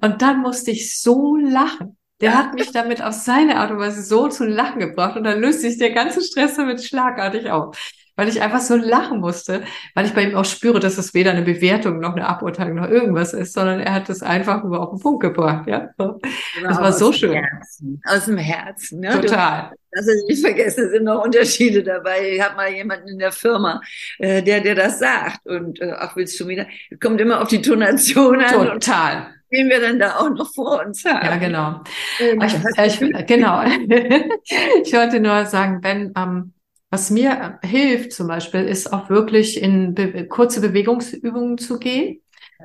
[0.00, 1.96] Und dann musste ich so lachen.
[2.20, 5.40] Der hat mich damit auf seine Art und Weise so zu lachen gebracht und dann
[5.40, 7.76] löst sich der ganze Stress damit schlagartig auf
[8.16, 9.62] weil ich einfach so lachen musste,
[9.94, 12.88] weil ich bei ihm auch spüre, dass es weder eine Bewertung noch eine Aburteilung noch
[12.88, 15.66] irgendwas ist, sondern er hat es einfach nur auf den Punkt gebracht.
[15.66, 16.20] Ja, so.
[16.62, 17.32] das war so schön.
[17.32, 19.00] Herzen, aus dem Herzen.
[19.00, 19.20] Ne?
[19.20, 19.72] Total.
[19.90, 22.30] Das ist nicht vergessen, es sind noch Unterschiede dabei.
[22.30, 23.80] Ich habe mal jemanden in der Firma,
[24.18, 26.66] äh, der der das sagt und äh, ach willst du wieder?
[27.00, 28.66] Kommt immer auf die Tonation an.
[28.72, 31.24] Total den wir dann da auch noch vor uns haben.
[31.24, 31.80] Ja, genau.
[32.18, 33.62] Ähm, ich, ich, genau.
[33.62, 36.53] ich wollte nur sagen, wenn ähm,
[36.94, 42.20] was mir hilft zum Beispiel, ist auch wirklich in be kurze Bewegungsübungen zu gehen.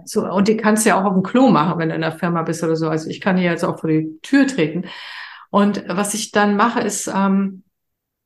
[0.06, 2.12] So, und die kannst du ja auch auf dem Klo machen, wenn du in der
[2.12, 2.90] Firma bist oder so.
[2.90, 4.86] Also ich kann hier jetzt auch vor die Tür treten.
[5.50, 7.64] Und was ich dann mache, ist, ähm,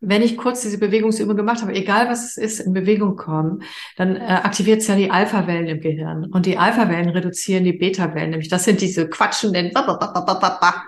[0.02, 3.64] wenn ich kurz diese Bewegungsübung gemacht habe, egal was es ist, in Bewegung kommen,
[3.96, 6.26] dann äh, aktiviert es ja die Alpha-Wellen im Gehirn.
[6.26, 8.32] Und die Alpha-Wellen reduzieren die Beta-Wellen.
[8.32, 9.72] Nämlich das sind diese quatschenden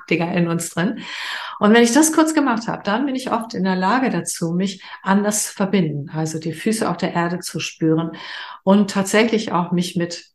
[0.10, 1.00] Dinger in uns drin.
[1.60, 4.54] Und wenn ich das kurz gemacht habe, dann bin ich oft in der Lage dazu,
[4.54, 8.12] mich anders zu verbinden, also die Füße auf der Erde zu spüren
[8.64, 10.26] und tatsächlich auch mich mit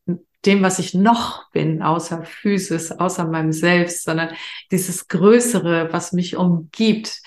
[0.47, 4.31] dem, was ich noch bin, außer Physis, außer meinem Selbst, sondern
[4.71, 7.21] dieses Größere, was mich umgibt,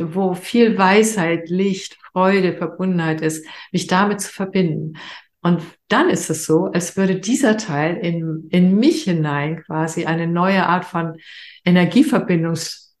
[0.00, 4.98] wo viel Weisheit, Licht, Freude, Verbundenheit ist, mich damit zu verbinden.
[5.42, 10.28] Und dann ist es so, als würde dieser Teil in, in mich hinein quasi eine
[10.28, 11.16] neue Art von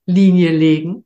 [0.06, 1.04] Energieverbindungslinie legen.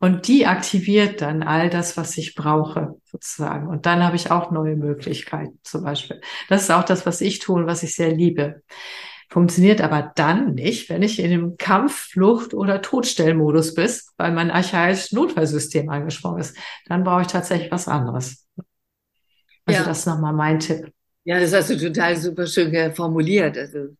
[0.00, 3.68] Und die aktiviert dann all das, was ich brauche, sozusagen.
[3.68, 6.20] Und dann habe ich auch neue Möglichkeiten, zum Beispiel.
[6.48, 8.62] Das ist auch das, was ich tue und was ich sehr liebe.
[9.28, 14.50] Funktioniert aber dann nicht, wenn ich in dem Kampf, Flucht oder Todstellmodus bin, weil mein
[14.50, 16.56] archaisches Notfallsystem angesprungen ist.
[16.86, 18.48] Dann brauche ich tatsächlich was anderes.
[19.66, 19.86] Also ja.
[19.86, 20.92] das ist nochmal mein Tipp.
[21.24, 23.56] Ja, das hast du total super schön formuliert.
[23.56, 23.90] Also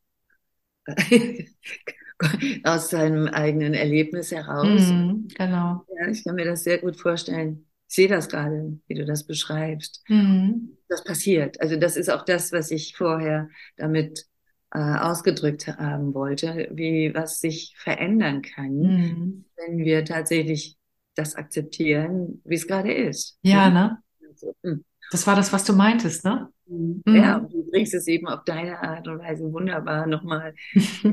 [2.65, 4.91] aus deinem eigenen Erlebnis heraus.
[4.91, 5.85] Mm, genau.
[5.99, 7.67] Ja, ich kann mir das sehr gut vorstellen.
[7.89, 10.05] Ich sehe das gerade, wie du das beschreibst.
[10.09, 10.77] Mm.
[10.89, 11.61] Das passiert.
[11.61, 14.27] Also das ist auch das, was ich vorher damit
[14.73, 19.45] äh, ausgedrückt haben wollte, wie was sich verändern kann, mm.
[19.57, 20.77] wenn wir tatsächlich
[21.15, 23.39] das akzeptieren, wie es gerade ist.
[23.43, 23.99] Ja, ne?
[24.29, 24.85] Also, hm.
[25.11, 26.49] Das war das, was du meintest, ne?
[26.71, 27.03] Mhm.
[27.07, 31.09] Ja, und du bringst es eben auf deine Art und Weise wunderbar nochmal äh,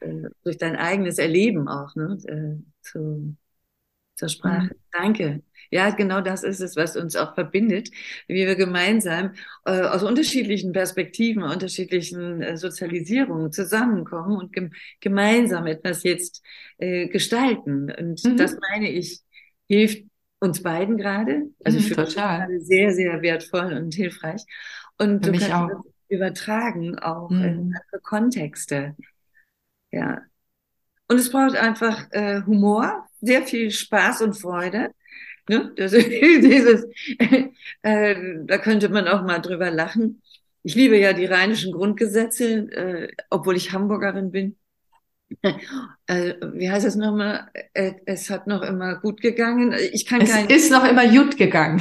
[0.00, 3.36] äh, durch dein eigenes Erleben auch ne, äh, zu,
[4.14, 4.74] zur Sprache.
[4.74, 4.78] Mhm.
[4.92, 5.42] Danke.
[5.70, 7.90] Ja, genau das ist es, was uns auch verbindet,
[8.28, 9.32] wie wir gemeinsam
[9.64, 16.44] äh, aus unterschiedlichen Perspektiven, unterschiedlichen äh, Sozialisierungen zusammenkommen und gem gemeinsam etwas jetzt
[16.78, 17.90] äh, gestalten.
[17.90, 18.36] Und mhm.
[18.36, 19.20] das meine ich,
[19.66, 20.04] hilft
[20.40, 21.44] uns beiden gerade.
[21.64, 24.42] Also ich mhm, finde total sehr, sehr wertvoll und hilfreich.
[25.02, 25.68] Und Für du kannst auch.
[25.68, 27.44] das übertragen auch mhm.
[27.44, 28.94] in andere Kontexte.
[29.90, 30.22] Ja.
[31.08, 34.90] Und es braucht einfach äh, Humor, sehr viel Spaß und Freude.
[35.48, 35.72] Ne?
[35.76, 36.86] Das, dieses,
[37.82, 40.22] äh, da könnte man auch mal drüber lachen.
[40.62, 44.56] Ich liebe ja die rheinischen Grundgesetze, äh, obwohl ich Hamburgerin bin.
[46.08, 47.48] Äh, wie heißt es nochmal?
[47.74, 49.72] Äh, es hat noch immer gut gegangen.
[49.92, 51.80] Ich kann es kein, ist noch immer gut gegangen.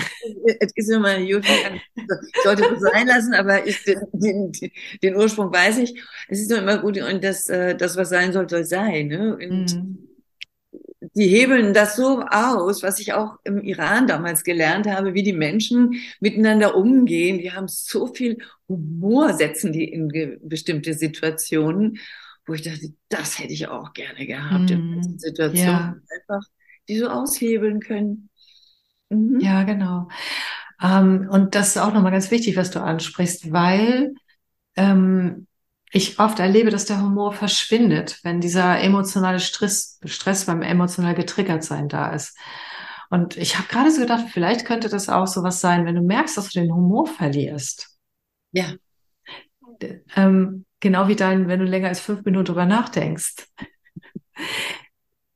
[0.59, 1.81] Es ist immer gut gegangen.
[1.95, 4.71] Ich sollte es sein lassen, aber ich, den, den,
[5.01, 5.99] den, Ursprung weiß ich.
[6.29, 9.07] Es ist noch immer gut und das, äh, das was sein soll, soll sein.
[9.07, 9.35] Ne?
[9.35, 10.11] Und mhm.
[11.15, 15.33] Die hebeln das so aus, was ich auch im Iran damals gelernt habe, wie die
[15.33, 17.39] Menschen miteinander umgehen.
[17.39, 18.37] Die haben so viel
[18.69, 21.97] Humor, setzen die in bestimmte Situationen
[22.45, 25.65] wo ich dachte, das hätte ich auch gerne gehabt mm, in diesen Situationen.
[25.65, 25.95] Ja.
[26.19, 26.47] Einfach
[26.87, 28.29] die so aushebeln können.
[29.09, 29.39] Mhm.
[29.39, 30.07] Ja, genau.
[30.81, 34.13] Ähm, und das ist auch nochmal ganz wichtig, was du ansprichst, weil
[34.75, 35.47] ähm,
[35.91, 41.63] ich oft erlebe, dass der Humor verschwindet, wenn dieser emotionale Stress, Stress beim emotional getriggert
[41.63, 42.37] sein da ist.
[43.09, 46.01] Und ich habe gerade so gedacht, vielleicht könnte das auch so was sein, wenn du
[46.01, 47.97] merkst, dass du den Humor verlierst.
[48.53, 48.73] Ja.
[50.15, 53.47] Ähm, Genau wie dann, wenn du länger als fünf Minuten drüber nachdenkst.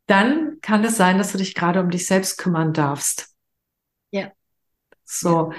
[0.07, 3.33] Dann kann es sein, dass du dich gerade um dich selbst kümmern darfst.
[4.11, 4.31] Ja.
[5.03, 5.51] So.
[5.51, 5.57] Ja.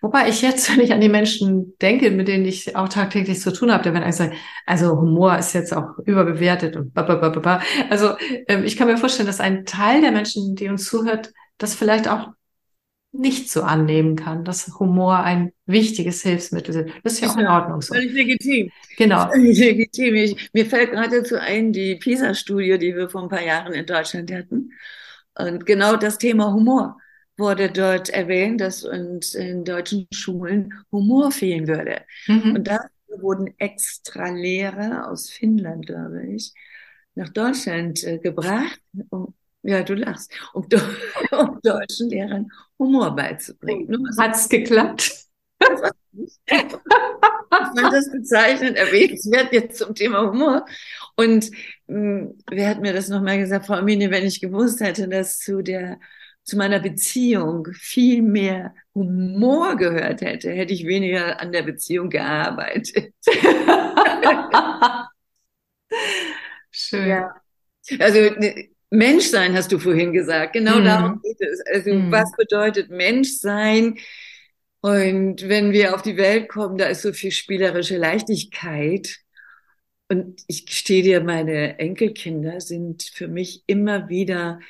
[0.00, 3.52] Wobei ich jetzt, wenn ich an die Menschen denke, mit denen ich auch tagtäglich zu
[3.52, 7.60] tun habe, der werden eigentlich sagen, also Humor ist jetzt auch überbewertet und bababababa.
[7.90, 8.16] Also
[8.48, 12.08] ähm, ich kann mir vorstellen, dass ein Teil der Menschen, die uns zuhört, das vielleicht
[12.08, 12.28] auch
[13.14, 16.94] nicht so annehmen kann, dass Humor ein wichtiges Hilfsmittel ist.
[17.04, 17.94] Das ist ja auch in Ordnung so.
[17.94, 18.70] Völlig legitim.
[18.96, 19.28] Genau.
[19.32, 20.14] Völlig legitim.
[20.14, 23.86] Ich, mir fällt gerade dazu ein, die PISA-Studie, die wir vor ein paar Jahren in
[23.86, 24.72] Deutschland hatten.
[25.38, 26.98] Und genau das Thema Humor
[27.36, 32.02] wurde dort erwähnt, dass uns in deutschen Schulen Humor fehlen würde.
[32.26, 32.56] Mhm.
[32.56, 32.80] Und da
[33.20, 36.52] wurden extra Lehrer aus Finnland, glaube ich,
[37.14, 39.34] nach Deutschland äh, gebracht, um
[39.64, 40.32] ja, du lachst.
[40.52, 40.66] Um,
[41.32, 44.06] um deutschen Lehrern Humor beizubringen.
[44.18, 45.24] Hat es geklappt?
[46.16, 50.66] ich fand das bezeichnend erwähnenswert jetzt zum Thema Humor.
[51.16, 51.50] Und
[51.86, 55.38] mh, hm, wer hat mir das nochmal gesagt, Frau Mine, wenn ich gewusst hätte, dass
[55.38, 55.98] zu der
[56.44, 63.14] zu meiner Beziehung viel mehr Humor gehört hätte, hätte ich weniger an der Beziehung gearbeitet.
[66.70, 67.08] Schön.
[67.08, 67.34] Ja.
[67.98, 70.52] Also ne, Menschsein hast du vorhin gesagt.
[70.52, 70.84] Genau mhm.
[70.84, 71.60] darum geht es.
[71.72, 72.12] Also mhm.
[72.12, 73.98] was bedeutet Menschsein?
[74.80, 79.16] Und wenn wir auf die Welt kommen, da ist so viel spielerische Leichtigkeit.
[80.08, 84.60] Und ich gestehe dir, meine Enkelkinder sind für mich immer wieder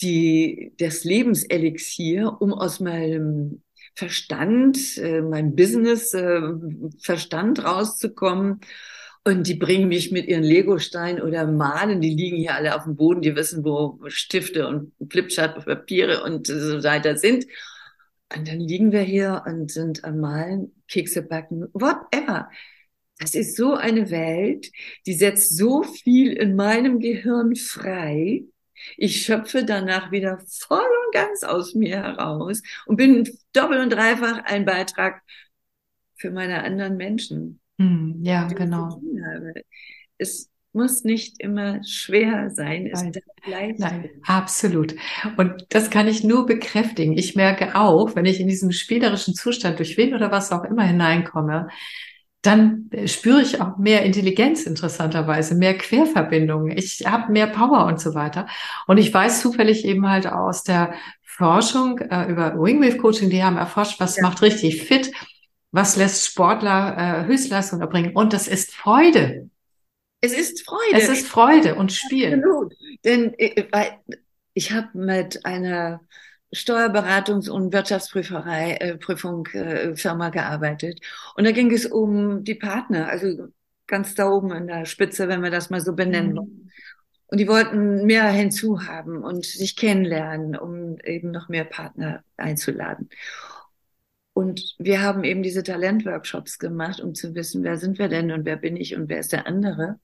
[0.00, 3.62] die, das Lebenselixier, um aus meinem
[3.94, 6.40] Verstand, äh, meinem Business äh,
[7.02, 8.60] Verstand rauszukommen
[9.22, 12.96] Und die bringen mich mit ihren Legosteinen oder malen, die liegen hier alle auf dem
[12.96, 17.46] Boden, die wissen, wo Stifte und Flipchart-Papiere und so weiter sind.
[18.34, 22.48] Und dann liegen wir hier und sind am Malen, Kekse backen, whatever.
[23.18, 24.70] Das ist so eine Welt,
[25.04, 28.44] die setzt so viel in meinem Gehirn frei.
[28.96, 34.44] Ich schöpfe danach wieder voll und ganz aus mir heraus und bin doppelt und dreifach
[34.44, 35.20] ein Beitrag
[36.16, 37.59] für meine anderen Menschen.
[37.80, 39.00] Hm, ja, genau.
[40.18, 43.74] Es muss nicht immer schwer sein, es Nein.
[43.78, 44.94] Nein, absolut.
[45.38, 47.16] Und das kann ich nur bekräftigen.
[47.16, 50.82] Ich merke auch, wenn ich in diesen spielerischen Zustand durch wen oder was auch immer
[50.82, 51.68] hineinkomme,
[52.42, 56.76] dann spüre ich auch mehr Intelligenz interessanterweise, mehr Querverbindungen.
[56.76, 58.46] Ich habe mehr Power und so weiter.
[58.86, 63.56] Und ich weiß zufällig eben halt aus der Forschung äh, über Wingwave Coaching, die haben
[63.56, 64.22] erforscht, was ja.
[64.22, 65.10] macht richtig fit
[65.72, 68.14] was lässt Sportler äh, Höchstleistung erbringen?
[68.14, 69.50] Und das ist Freude.
[70.20, 70.92] Es ist Freude.
[70.92, 72.34] Es ist Freude und Spiel.
[72.34, 72.74] Absolut.
[73.04, 73.64] Denn äh,
[74.54, 76.00] ich habe mit einer
[76.52, 81.00] Steuerberatungs- und Wirtschaftsprüferei, äh, Prüfung, äh, Firma gearbeitet.
[81.36, 83.48] Und da ging es um die Partner, also
[83.86, 86.34] ganz da oben an der Spitze, wenn wir das mal so benennen.
[86.34, 86.70] Mhm.
[87.28, 93.08] Und die wollten mehr hinzuhaben und sich kennenlernen, um eben noch mehr Partner einzuladen.
[94.40, 98.46] Und wir haben eben diese Talentworkshops gemacht, um zu wissen, wer sind wir denn und
[98.46, 100.00] wer bin ich und wer ist der andere.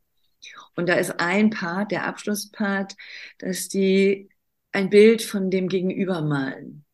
[0.74, 2.96] Und da ist ein Part, der Abschlusspart,
[3.38, 4.28] dass die
[4.72, 6.84] ein Bild von dem Gegenüber malen.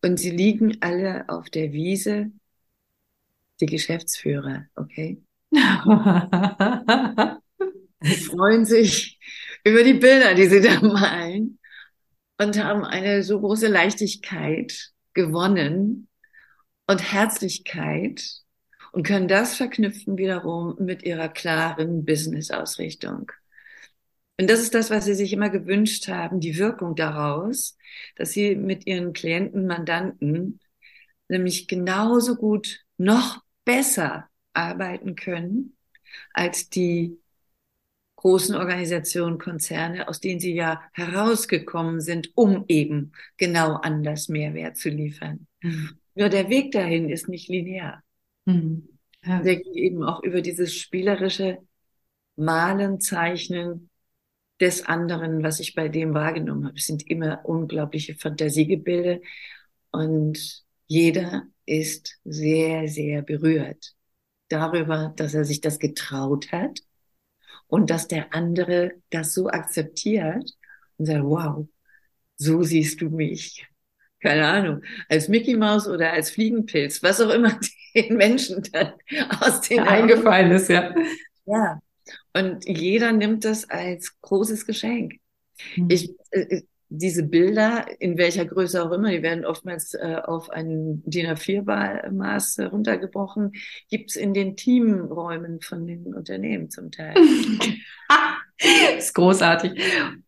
[0.00, 2.30] Und sie liegen alle auf der Wiese,
[3.60, 5.20] die Geschäftsführer, okay?
[8.00, 9.20] sie freuen sich
[9.62, 11.58] über die Bilder, die sie da malen
[12.38, 16.08] und haben eine so große Leichtigkeit gewonnen
[16.86, 18.22] und Herzlichkeit
[18.92, 23.30] und können das verknüpfen wiederum mit ihrer klaren Business-Ausrichtung.
[24.40, 27.76] Und das ist das, was sie sich immer gewünscht haben, die Wirkung daraus,
[28.16, 30.60] dass sie mit ihren Klienten, Mandanten
[31.28, 35.76] nämlich genauso gut noch besser arbeiten können
[36.32, 37.18] als die
[38.18, 44.88] großen Organisationen, Konzerne, aus denen sie ja herausgekommen sind, um eben genau anders Mehrwert zu
[44.88, 45.46] liefern.
[45.62, 45.90] Mhm.
[46.16, 48.02] Nur der Weg dahin ist nicht linear.
[48.44, 48.88] Mhm.
[49.24, 49.40] Ja.
[49.40, 51.58] Der geht eben auch über dieses spielerische
[52.34, 53.88] Malen, Zeichnen
[54.60, 56.76] des anderen, was ich bei dem wahrgenommen habe.
[56.76, 59.22] Es sind immer unglaubliche Fantasiegebilde
[59.92, 63.94] und jeder ist sehr, sehr berührt
[64.48, 66.80] darüber, dass er sich das getraut hat
[67.68, 70.50] und dass der andere das so akzeptiert
[70.96, 71.66] und sagt, wow,
[72.36, 73.66] so siehst du mich.
[74.20, 77.58] Keine Ahnung, als Mickey Maus oder als Fliegenpilz, was auch immer
[77.94, 78.94] den Menschen dann
[79.40, 80.92] aus den eingefallen ist, ja.
[81.46, 81.80] Ja.
[82.32, 85.14] Und jeder nimmt das als großes Geschenk.
[85.76, 85.90] Mhm.
[85.90, 91.02] Ich, äh, diese Bilder, in welcher Größe auch immer, die werden oftmals äh, auf ein
[91.04, 93.52] DIN A4-Maß runtergebrochen,
[93.90, 97.14] gibt's in den Teamräumen von den Unternehmen zum Teil.
[98.58, 99.80] das ist großartig.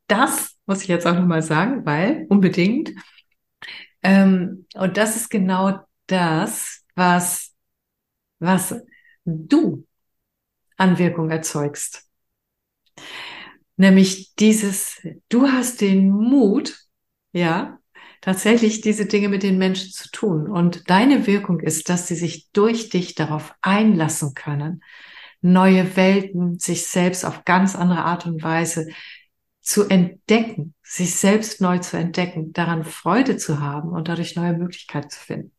[0.07, 2.93] Das muss ich jetzt auch nochmal sagen, weil unbedingt.
[4.03, 7.55] Ähm, und das ist genau das, was,
[8.39, 8.75] was
[9.25, 9.87] du
[10.77, 12.07] an Wirkung erzeugst.
[13.81, 15.01] Nämlich dieses,
[15.31, 16.77] du hast den Mut,
[17.33, 17.79] ja,
[18.21, 20.51] tatsächlich diese Dinge mit den Menschen zu tun.
[20.51, 24.85] Und deine Wirkung ist, dass sie sich durch dich darauf einlassen können,
[25.41, 28.87] neue Welten, sich selbst auf ganz andere Art und Weise
[29.63, 35.09] zu entdecken, sich selbst neu zu entdecken, daran Freude zu haben und dadurch neue Möglichkeiten
[35.09, 35.53] zu finden.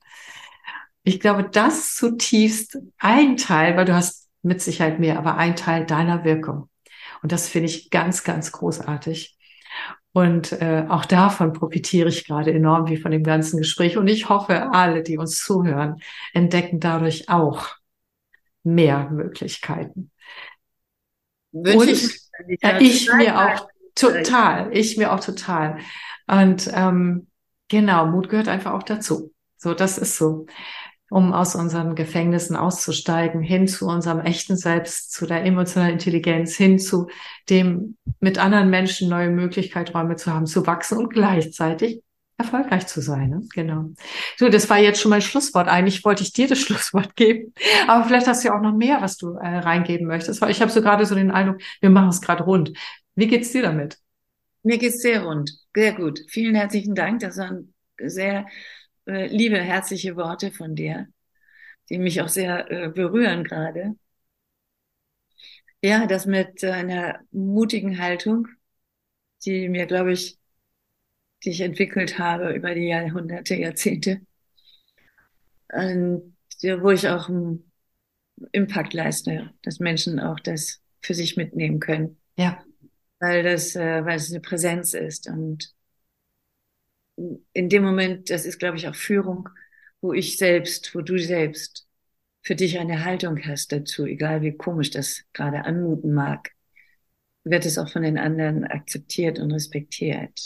[1.02, 5.88] Ich glaube, das zutiefst ein Teil, weil du hast mit Sicherheit mehr, aber ein Teil
[5.88, 6.70] deiner Wirkung.
[7.22, 9.38] Und das finde ich ganz, ganz großartig.
[10.14, 13.98] Und äh, auch davon profitiere ich gerade enorm, wie von dem ganzen Gespräch.
[13.98, 16.02] Und ich hoffe, alle, die uns zuhören,
[16.34, 17.70] entdecken dadurch auch
[18.64, 20.12] mehr Möglichkeiten.
[21.52, 25.80] Wünsche Und ich, äh, ich mir auch total, ich mir auch total.
[26.28, 27.28] Und ähm,
[27.68, 29.34] genau, Mut gehört einfach auch dazu.
[29.58, 30.46] So, das ist so
[31.12, 36.80] um aus unseren Gefängnissen auszusteigen, hin zu unserem echten Selbst, zu der emotionalen Intelligenz, hin
[36.80, 37.10] zu
[37.50, 42.02] dem mit anderen Menschen neue Möglichkeit, Räume zu haben, zu wachsen und gleichzeitig
[42.38, 43.30] erfolgreich zu sein.
[43.30, 43.42] Ne?
[43.54, 43.90] Genau.
[44.38, 45.68] So, das war jetzt schon mein Schlusswort.
[45.68, 47.54] Eigentlich wollte ich dir das Schlusswort geben,
[47.90, 50.62] aber vielleicht hast du ja auch noch mehr, was du äh, reingeben möchtest, weil ich
[50.62, 52.72] habe so gerade so den Eindruck, wir machen es gerade rund.
[53.16, 53.98] Wie geht's dir damit?
[54.64, 56.22] Mir geht's sehr rund, sehr gut.
[56.30, 57.20] Vielen herzlichen Dank.
[57.20, 58.46] Das waren sehr
[59.12, 61.08] äh, liebe, herzliche Worte von dir,
[61.90, 63.96] die mich auch sehr äh, berühren gerade.
[65.84, 68.48] Ja, das mit einer mutigen Haltung,
[69.46, 70.38] die mir, glaube ich,
[71.44, 74.22] die ich entwickelt habe über die Jahrhunderte, Jahrzehnte.
[75.74, 77.72] Und wo ich auch einen
[78.52, 82.18] Impact leiste, dass Menschen auch das für sich mitnehmen können.
[82.38, 82.64] Ja.
[83.20, 85.28] Weil das, äh, weil es eine Präsenz ist.
[85.28, 85.74] Und
[87.16, 89.50] in dem Moment, das ist, glaube ich, auch Führung,
[90.02, 91.88] wo ich selbst, wo du selbst
[92.42, 96.52] für dich eine Haltung hast dazu, egal wie komisch das gerade anmuten mag,
[97.44, 100.40] wird es auch von den anderen akzeptiert und respektiert.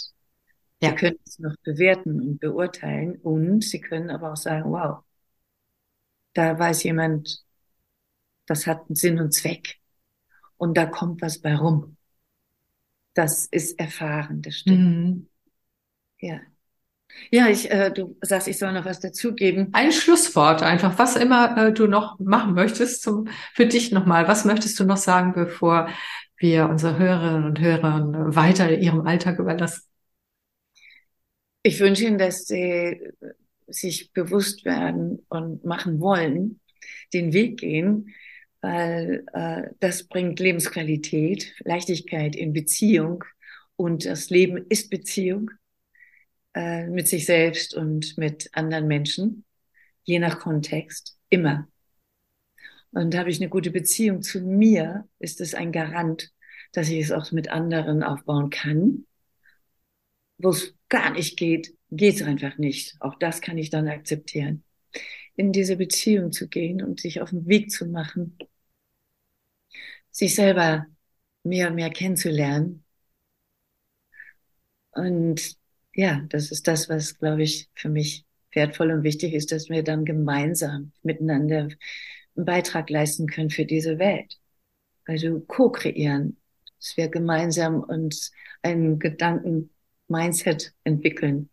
[0.82, 0.90] Ja.
[0.90, 5.04] Sie können es noch bewerten und beurteilen und sie können aber auch sagen, wow,
[6.34, 7.44] da weiß jemand,
[8.46, 9.78] das hat einen Sinn und Zweck
[10.58, 11.98] und da kommt was bei rum.
[13.14, 14.80] Das ist erfahren, das stimmt.
[14.80, 15.30] Mhm.
[16.20, 16.42] Ja.
[17.32, 19.70] Ja, ich, äh, du sagst, ich soll noch was dazugeben.
[19.74, 24.28] Ein Schlusswort einfach, was immer äh, du noch machen möchtest zum, für dich nochmal.
[24.28, 25.90] Was möchtest du noch sagen, bevor
[26.38, 29.84] wir unsere Hörerinnen und Hörer weiter ihrem Alltag überlassen?
[31.64, 33.00] Ich wünsche Ihnen, dass Sie
[33.68, 36.60] sich bewusst werden und machen wollen,
[37.14, 38.14] den Weg gehen,
[38.62, 43.24] weil äh, das bringt Lebensqualität, Leichtigkeit in Beziehung
[43.76, 45.52] und das Leben ist Beziehung
[46.56, 49.44] äh, mit sich selbst und mit anderen Menschen,
[50.04, 51.68] je nach Kontext, immer.
[52.92, 56.32] Und habe ich eine gute Beziehung zu mir, ist es ein Garant,
[56.72, 59.06] dass ich es auch mit anderen aufbauen kann.
[60.38, 62.96] Wo es gar nicht geht, geht es einfach nicht.
[63.02, 64.64] Auch das kann ich dann akzeptieren.
[65.36, 68.38] In diese Beziehung zu gehen und sich auf den Weg zu machen,
[70.10, 70.86] sich selber
[71.44, 72.86] mehr und mehr kennenzulernen
[74.92, 75.58] und
[75.96, 79.84] ja, das ist das, was, glaube ich, für mich wertvoll und wichtig ist, dass wir
[79.84, 81.70] dann gemeinsam miteinander
[82.36, 84.38] einen Beitrag leisten können für diese Welt.
[85.06, 86.38] Also co-kreieren,
[86.78, 88.32] dass wir gemeinsam uns
[88.62, 91.50] einen Gedanken-Mindset entwickeln,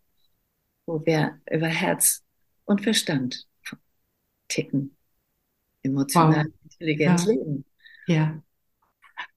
[0.85, 2.23] wo wir über Herz
[2.65, 3.47] und Verstand
[4.49, 4.95] ticken,
[5.83, 6.53] emotional wow.
[6.63, 7.31] Intelligenz ja.
[7.31, 7.65] leben.
[8.07, 8.43] Ja.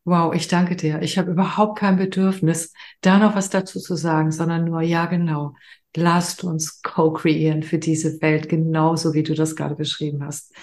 [0.07, 1.03] Wow, ich danke dir.
[1.03, 5.55] Ich habe überhaupt kein Bedürfnis, da noch was dazu zu sagen, sondern nur, ja, genau.
[5.97, 10.55] Lasst uns co-kreieren für diese Welt, genauso wie du das gerade beschrieben hast.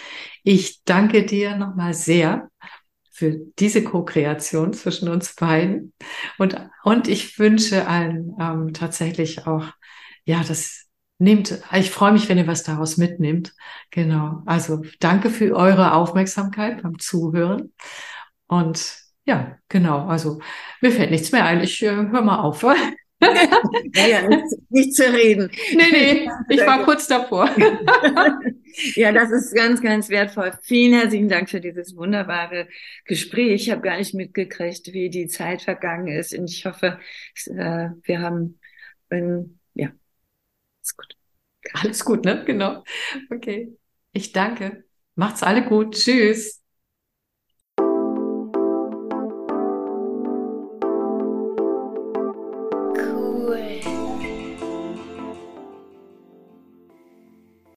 [0.44, 2.50] Ich danke dir nochmal sehr
[3.12, 5.92] für diese Co-Kreation zwischen uns beiden.
[6.38, 9.66] Und, und ich wünsche allen ähm, tatsächlich auch,
[10.24, 10.86] ja, das
[11.18, 13.54] nehmt, ich freue mich, wenn ihr was daraus mitnehmt.
[13.92, 14.42] Genau.
[14.46, 17.74] Also danke für eure Aufmerksamkeit beim Zuhören.
[18.48, 20.06] Und ja, genau.
[20.08, 20.42] Also
[20.82, 21.62] mir fällt nichts mehr ein.
[21.64, 22.64] Ich äh, höre mal auf.
[22.64, 25.50] naja, nicht, nicht zu reden.
[25.74, 27.50] Nee, nee, ich war kurz davor.
[28.96, 30.52] ja, das ist ganz, ganz wertvoll.
[30.64, 32.68] Vielen herzlichen Dank für dieses wunderbare
[33.06, 33.64] Gespräch.
[33.64, 36.38] Ich habe gar nicht mitgekriegt, wie die Zeit vergangen ist.
[36.38, 37.00] Und ich hoffe,
[37.46, 38.60] äh, wir haben,
[39.10, 39.90] ähm, ja,
[40.82, 41.16] ist gut.
[41.74, 42.44] Alles gut, ne?
[42.46, 42.84] Genau.
[43.30, 43.74] Okay.
[44.12, 44.84] Ich danke.
[45.16, 45.96] Macht's alle gut.
[45.96, 46.63] Tschüss.